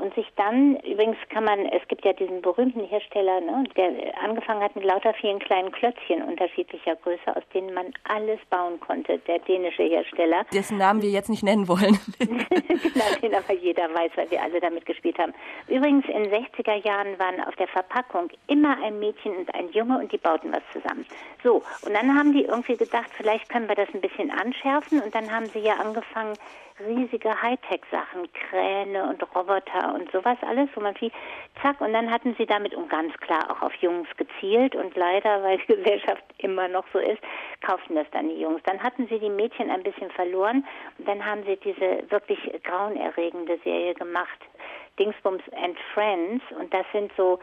[0.02, 4.60] und sich dann, übrigens kann man, es gibt ja diesen berühmten Hersteller, ne, der angefangen
[4.60, 9.38] hat mit lauter vielen kleinen Klötzchen unterschiedlicher Größe, aus denen man alles bauen konnte, der
[9.38, 10.44] dänische Hersteller.
[10.52, 11.98] Dessen Namen wir jetzt nicht nennen wollen.
[12.18, 15.32] genau, den aber jeder weiß, weil wir alle damit gespielt haben.
[15.68, 20.10] Übrigens, in 60er Jahren waren auf der Verpackung immer ein Mädchen und ein Junge und
[20.10, 21.06] die bauten was zusammen.
[21.44, 25.14] So, und dann haben die irgendwie gedacht, vielleicht können wir das ein bisschen anschärfen und
[25.14, 26.34] dann haben sie ja angefangen,
[26.80, 31.10] riesige Hightech-Sachen, Kräne und Roboter und sowas alles, wo man viel,
[31.62, 35.42] zack, und dann hatten sie damit und ganz klar auch auf Jungs gezielt und leider,
[35.42, 37.20] weil die Gesellschaft immer noch so ist,
[37.60, 38.62] kauften das dann die Jungs.
[38.64, 40.64] Dann hatten sie die Mädchen ein bisschen verloren
[40.98, 44.38] und dann haben sie diese wirklich grauenerregende Serie gemacht.
[44.98, 46.42] Dingsbums and Friends.
[46.58, 47.38] Und das sind so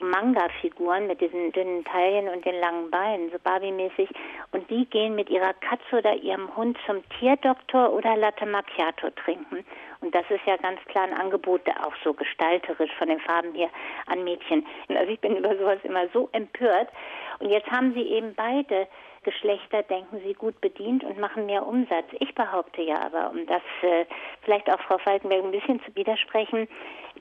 [0.00, 4.08] Manga-Figuren mit diesen dünnen Taillen und den langen Beinen, so Barbie-mäßig.
[4.52, 9.64] Und die gehen mit ihrer Katze oder ihrem Hund zum Tierdoktor oder Latte Macchiato trinken.
[10.00, 13.70] Und das ist ja ganz klar ein Angebot, auch so gestalterisch von den Farben hier
[14.06, 14.66] an Mädchen.
[14.88, 16.88] Also ich bin über sowas immer so empört.
[17.38, 18.86] Und jetzt haben sie eben beide
[19.24, 22.06] Geschlechter, denken Sie, gut bedient und machen mehr Umsatz.
[22.20, 24.04] Ich behaupte ja aber, um das äh,
[24.42, 26.68] vielleicht auch Frau Falkenberg ein bisschen zu widersprechen,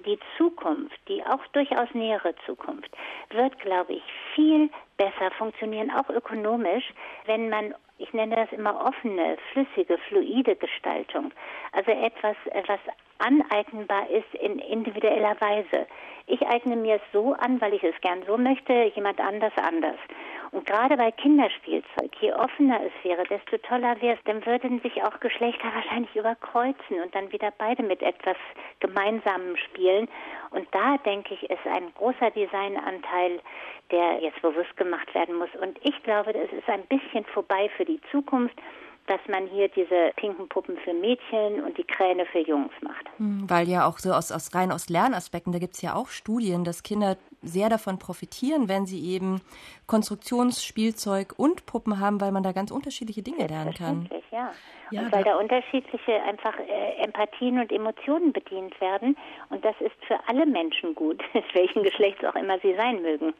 [0.05, 2.89] die Zukunft, die auch durchaus nähere Zukunft,
[3.29, 4.03] wird, glaube ich,
[4.35, 6.93] viel besser funktionieren, auch ökonomisch,
[7.25, 11.31] wenn man ich nenne das immer offene, flüssige, fluide Gestaltung.
[11.71, 12.35] Also etwas,
[12.67, 12.79] was
[13.19, 15.87] aneignbar ist in individueller Weise.
[16.25, 19.97] Ich eigne mir es so an, weil ich es gern so möchte, jemand anders anders.
[20.51, 25.01] Und gerade bei Kinderspielzeug, je offener es wäre, desto toller wäre es, dann würden sich
[25.03, 28.37] auch Geschlechter wahrscheinlich überkreuzen und dann wieder beide mit etwas
[28.79, 29.92] Gemeinsamem spielen.
[30.51, 33.39] Und da denke ich, ist ein großer Designanteil,
[33.91, 35.49] der jetzt bewusst gemacht werden muss.
[35.61, 38.55] Und ich glaube, es ist ein bisschen vorbei für die Zukunft
[39.07, 43.05] dass man hier diese pinken Puppen für Mädchen und die Kräne für Jungs macht.
[43.17, 46.07] Hm, weil ja auch so aus, aus rein aus Lernaspekten, da gibt es ja auch
[46.07, 49.41] Studien, dass Kinder sehr davon profitieren, wenn sie eben
[49.87, 54.09] Konstruktionsspielzeug und Puppen haben, weil man da ganz unterschiedliche Dinge lernen kann.
[54.31, 54.51] Ja.
[54.91, 59.17] ja und weil da unterschiedliche einfach äh, Empathien und Emotionen bedient werden.
[59.49, 61.21] Und das ist für alle Menschen gut,
[61.53, 63.33] welchen Geschlechts auch immer sie sein mögen.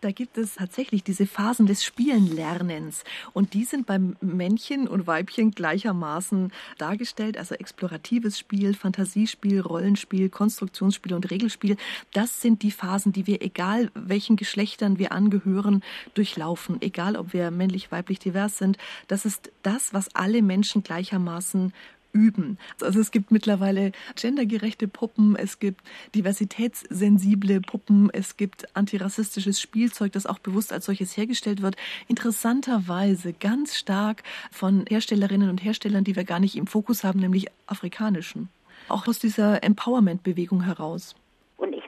[0.00, 3.04] Da gibt es tatsächlich diese Phasen des Spielenlernens.
[3.32, 7.36] Und die sind beim Männchen und Weibchen gleichermaßen dargestellt.
[7.36, 11.76] Also exploratives Spiel, Fantasiespiel, Rollenspiel, Konstruktionsspiel und Regelspiel.
[12.12, 15.82] Das sind die Phasen, die wir, egal welchen Geschlechtern wir angehören,
[16.14, 16.80] durchlaufen.
[16.80, 18.78] Egal ob wir männlich, weiblich, divers sind.
[19.08, 21.72] Das ist das, was alle Menschen gleichermaßen
[22.12, 22.58] üben.
[22.80, 25.82] Also es gibt mittlerweile gendergerechte Puppen, es gibt
[26.14, 31.76] diversitätssensible Puppen, es gibt antirassistisches Spielzeug, das auch bewusst als solches hergestellt wird.
[32.06, 37.46] Interessanterweise ganz stark von Herstellerinnen und Herstellern, die wir gar nicht im Fokus haben, nämlich
[37.66, 38.48] afrikanischen.
[38.88, 41.14] Auch aus dieser Empowerment-Bewegung heraus.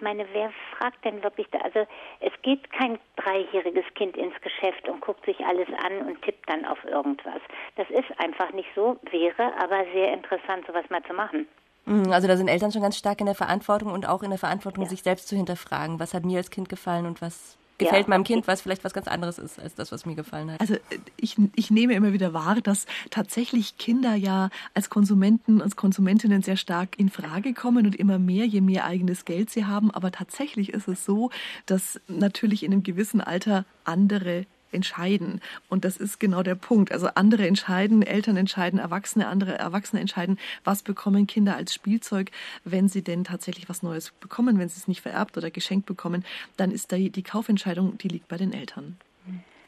[0.00, 1.58] Ich meine, wer fragt denn wirklich da?
[1.58, 1.80] Also
[2.20, 6.64] es geht kein dreijähriges Kind ins Geschäft und guckt sich alles an und tippt dann
[6.64, 7.42] auf irgendwas.
[7.76, 11.46] Das ist einfach nicht so, wäre aber sehr interessant, sowas mal zu machen.
[11.84, 14.38] Mhm, also da sind Eltern schon ganz stark in der Verantwortung und auch in der
[14.38, 14.88] Verantwortung, ja.
[14.88, 16.00] sich selbst zu hinterfragen.
[16.00, 18.10] Was hat mir als Kind gefallen und was gefällt ja.
[18.10, 20.60] meinem Kind, was vielleicht was ganz anderes ist als das, was mir gefallen hat.
[20.60, 20.76] Also
[21.16, 26.56] ich, ich nehme immer wieder wahr, dass tatsächlich Kinder ja als Konsumenten, als Konsumentinnen sehr
[26.56, 29.90] stark in Frage kommen und immer mehr, je mehr eigenes Geld sie haben.
[29.90, 31.30] Aber tatsächlich ist es so,
[31.66, 35.40] dass natürlich in einem gewissen Alter andere entscheiden.
[35.68, 36.92] Und das ist genau der Punkt.
[36.92, 42.30] Also andere entscheiden, Eltern entscheiden, Erwachsene, andere Erwachsene entscheiden, was bekommen Kinder als Spielzeug,
[42.64, 46.24] wenn sie denn tatsächlich was Neues bekommen, wenn sie es nicht vererbt oder geschenkt bekommen,
[46.56, 48.96] dann ist da die Kaufentscheidung, die liegt bei den Eltern.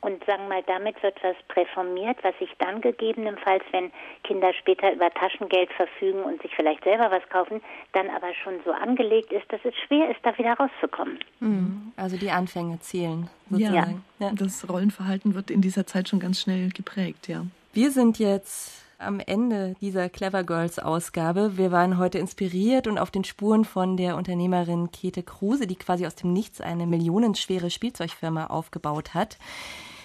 [0.02, 3.92] Und sagen wir mal, damit wird was präformiert, was sich dann gegebenenfalls, wenn
[4.24, 8.72] Kinder später über Taschengeld verfügen und sich vielleicht selber was kaufen, dann aber schon so
[8.72, 11.20] angelegt ist, dass es schwer ist, da wieder rauszukommen.
[11.38, 11.92] Mhm.
[11.96, 14.04] Also die Anfänge zählen sozusagen.
[14.18, 17.46] Ja, ja, das Rollenverhalten wird in dieser Zeit schon ganz schnell geprägt, ja.
[17.72, 21.56] Wir sind jetzt am Ende dieser Clever Girls Ausgabe.
[21.56, 26.06] Wir waren heute inspiriert und auf den Spuren von der Unternehmerin Käthe Kruse, die quasi
[26.06, 29.38] aus dem Nichts eine millionenschwere Spielzeugfirma aufgebaut hat.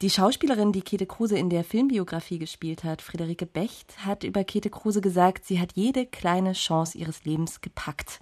[0.02, 4.70] Die Schauspielerin, die Käthe Kruse in der Filmbiografie gespielt hat, Friederike Becht, hat über Käthe
[4.70, 8.20] Kruse gesagt, sie hat jede kleine Chance ihres Lebens gepackt.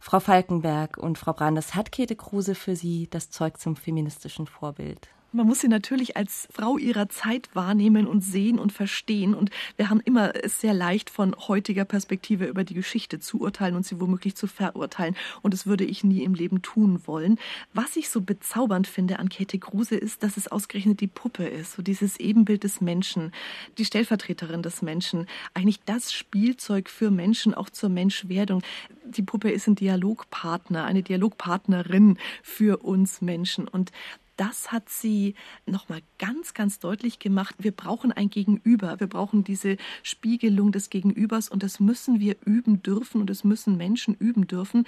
[0.00, 5.08] Frau Falkenberg und Frau Brandes, hat Käthe Kruse für Sie das Zeug zum feministischen Vorbild?
[5.30, 9.34] Man muss sie natürlich als Frau ihrer Zeit wahrnehmen und sehen und verstehen.
[9.34, 13.76] Und wir haben immer es sehr leicht, von heutiger Perspektive über die Geschichte zu urteilen
[13.76, 15.16] und sie womöglich zu verurteilen.
[15.42, 17.38] Und das würde ich nie im Leben tun wollen.
[17.74, 21.72] Was ich so bezaubernd finde an Käthe Kruse ist, dass es ausgerechnet die Puppe ist,
[21.72, 23.32] so dieses Ebenbild des Menschen,
[23.76, 28.62] die Stellvertreterin des Menschen, eigentlich das Spielzeug für Menschen, auch zur Menschwerdung.
[29.04, 33.68] Die Puppe ist ein Dialogpartner, eine Dialogpartnerin für uns Menschen.
[33.68, 33.92] Und
[34.38, 35.34] das hat sie
[35.66, 37.56] nochmal ganz, ganz deutlich gemacht.
[37.58, 39.00] Wir brauchen ein Gegenüber.
[39.00, 43.76] Wir brauchen diese Spiegelung des Gegenübers und das müssen wir üben dürfen und das müssen
[43.76, 44.86] Menschen üben dürfen.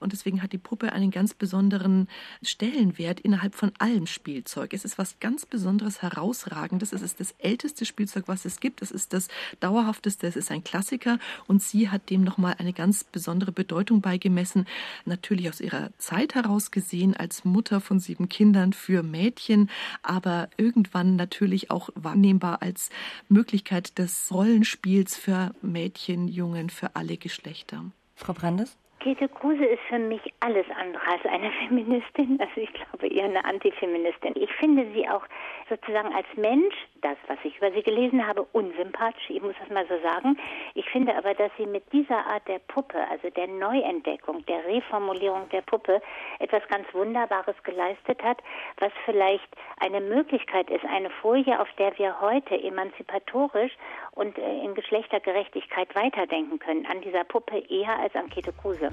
[0.00, 2.08] Und deswegen hat die Puppe einen ganz besonderen
[2.42, 4.72] Stellenwert innerhalb von allem Spielzeug.
[4.72, 6.92] Es ist was ganz Besonderes, Herausragendes.
[6.92, 8.82] Es ist das älteste Spielzeug, was es gibt.
[8.82, 9.28] Es ist das
[9.60, 10.26] dauerhafteste.
[10.26, 11.18] Es ist ein Klassiker.
[11.46, 14.66] Und sie hat dem nochmal eine ganz besondere Bedeutung beigemessen.
[15.04, 19.70] Natürlich aus ihrer Zeit heraus gesehen, als Mutter von sieben Kindern für Mädchen,
[20.02, 22.90] aber irgendwann natürlich auch wahrnehmbar als
[23.28, 27.84] Möglichkeit des Rollenspiels für Mädchen, Jungen, für alle Geschlechter.
[28.16, 28.76] Frau Brandes?
[29.00, 32.38] Käthe Kruse ist für mich alles andere als eine Feministin.
[32.40, 34.34] Also ich glaube eher eine Antifeministin.
[34.36, 35.24] Ich finde sie auch
[35.68, 39.28] sozusagen als Mensch, das, was ich über sie gelesen habe, unsympathisch.
[39.28, 40.38] Ich muss das mal so sagen.
[40.74, 45.48] Ich finde aber, dass sie mit dieser Art der Puppe, also der Neuentdeckung, der Reformulierung
[45.50, 46.00] der Puppe,
[46.38, 48.38] etwas ganz Wunderbares geleistet hat,
[48.78, 49.48] was vielleicht
[49.80, 53.72] eine Möglichkeit ist, eine Folie, auf der wir heute emanzipatorisch
[54.12, 56.86] und äh, in Geschlechtergerechtigkeit weiterdenken können.
[56.86, 58.92] An dieser Puppe eher als an Käthe Kruse.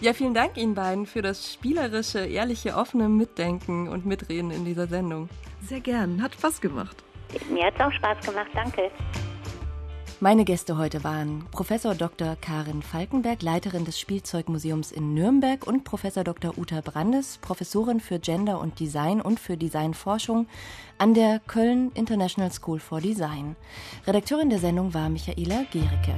[0.00, 4.86] Ja, vielen Dank Ihnen beiden für das spielerische, ehrliche, offene Mitdenken und Mitreden in dieser
[4.86, 5.28] Sendung.
[5.66, 7.02] Sehr gern, hat Spaß gemacht.
[7.50, 8.90] Mir hat es auch Spaß gemacht, danke.
[10.20, 12.36] Meine Gäste heute waren Professor Dr.
[12.40, 16.56] Karin Falkenberg, Leiterin des Spielzeugmuseums in Nürnberg und Professor Dr.
[16.56, 20.46] Uta Brandes, Professorin für Gender und Design und für Designforschung
[20.98, 23.56] an der Köln International School for Design.
[24.06, 26.14] Redakteurin der Sendung war Michaela Gericke.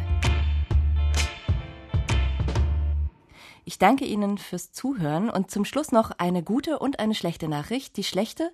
[3.68, 7.96] Ich danke Ihnen fürs Zuhören und zum Schluss noch eine gute und eine schlechte Nachricht.
[7.96, 8.52] Die schlechte,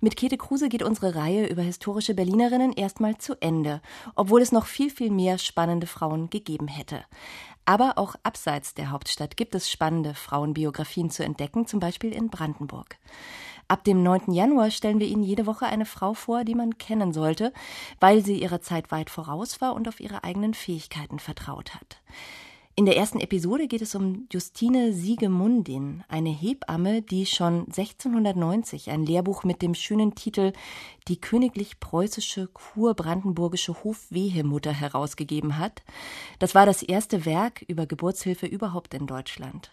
[0.00, 3.82] mit Käthe Kruse geht unsere Reihe über historische Berlinerinnen erstmal zu Ende,
[4.14, 7.04] obwohl es noch viel, viel mehr spannende Frauen gegeben hätte.
[7.66, 12.96] Aber auch abseits der Hauptstadt gibt es spannende Frauenbiografien zu entdecken, zum Beispiel in Brandenburg.
[13.68, 14.32] Ab dem 9.
[14.32, 17.52] Januar stellen wir Ihnen jede Woche eine Frau vor, die man kennen sollte,
[18.00, 22.00] weil sie ihrer Zeit weit voraus war und auf ihre eigenen Fähigkeiten vertraut hat.
[22.76, 29.06] In der ersten Episode geht es um Justine Siegemundin, eine Hebamme, die schon 1690 ein
[29.06, 30.52] Lehrbuch mit dem schönen Titel
[31.06, 35.84] Die königlich-preußische kurbrandenburgische Hofwehemutter herausgegeben hat.
[36.40, 39.70] Das war das erste Werk über Geburtshilfe überhaupt in Deutschland.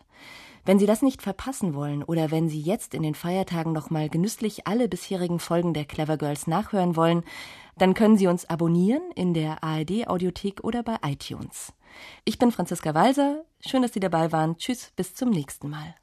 [0.63, 4.67] Wenn Sie das nicht verpassen wollen oder wenn Sie jetzt in den Feiertagen nochmal genüsslich
[4.67, 7.23] alle bisherigen Folgen der Clever Girls nachhören wollen,
[7.79, 11.73] dann können Sie uns abonnieren in der ARD Audiothek oder bei iTunes.
[12.23, 13.45] Ich bin Franziska Walser.
[13.65, 14.57] Schön, dass Sie dabei waren.
[14.57, 15.95] Tschüss, bis zum nächsten Mal.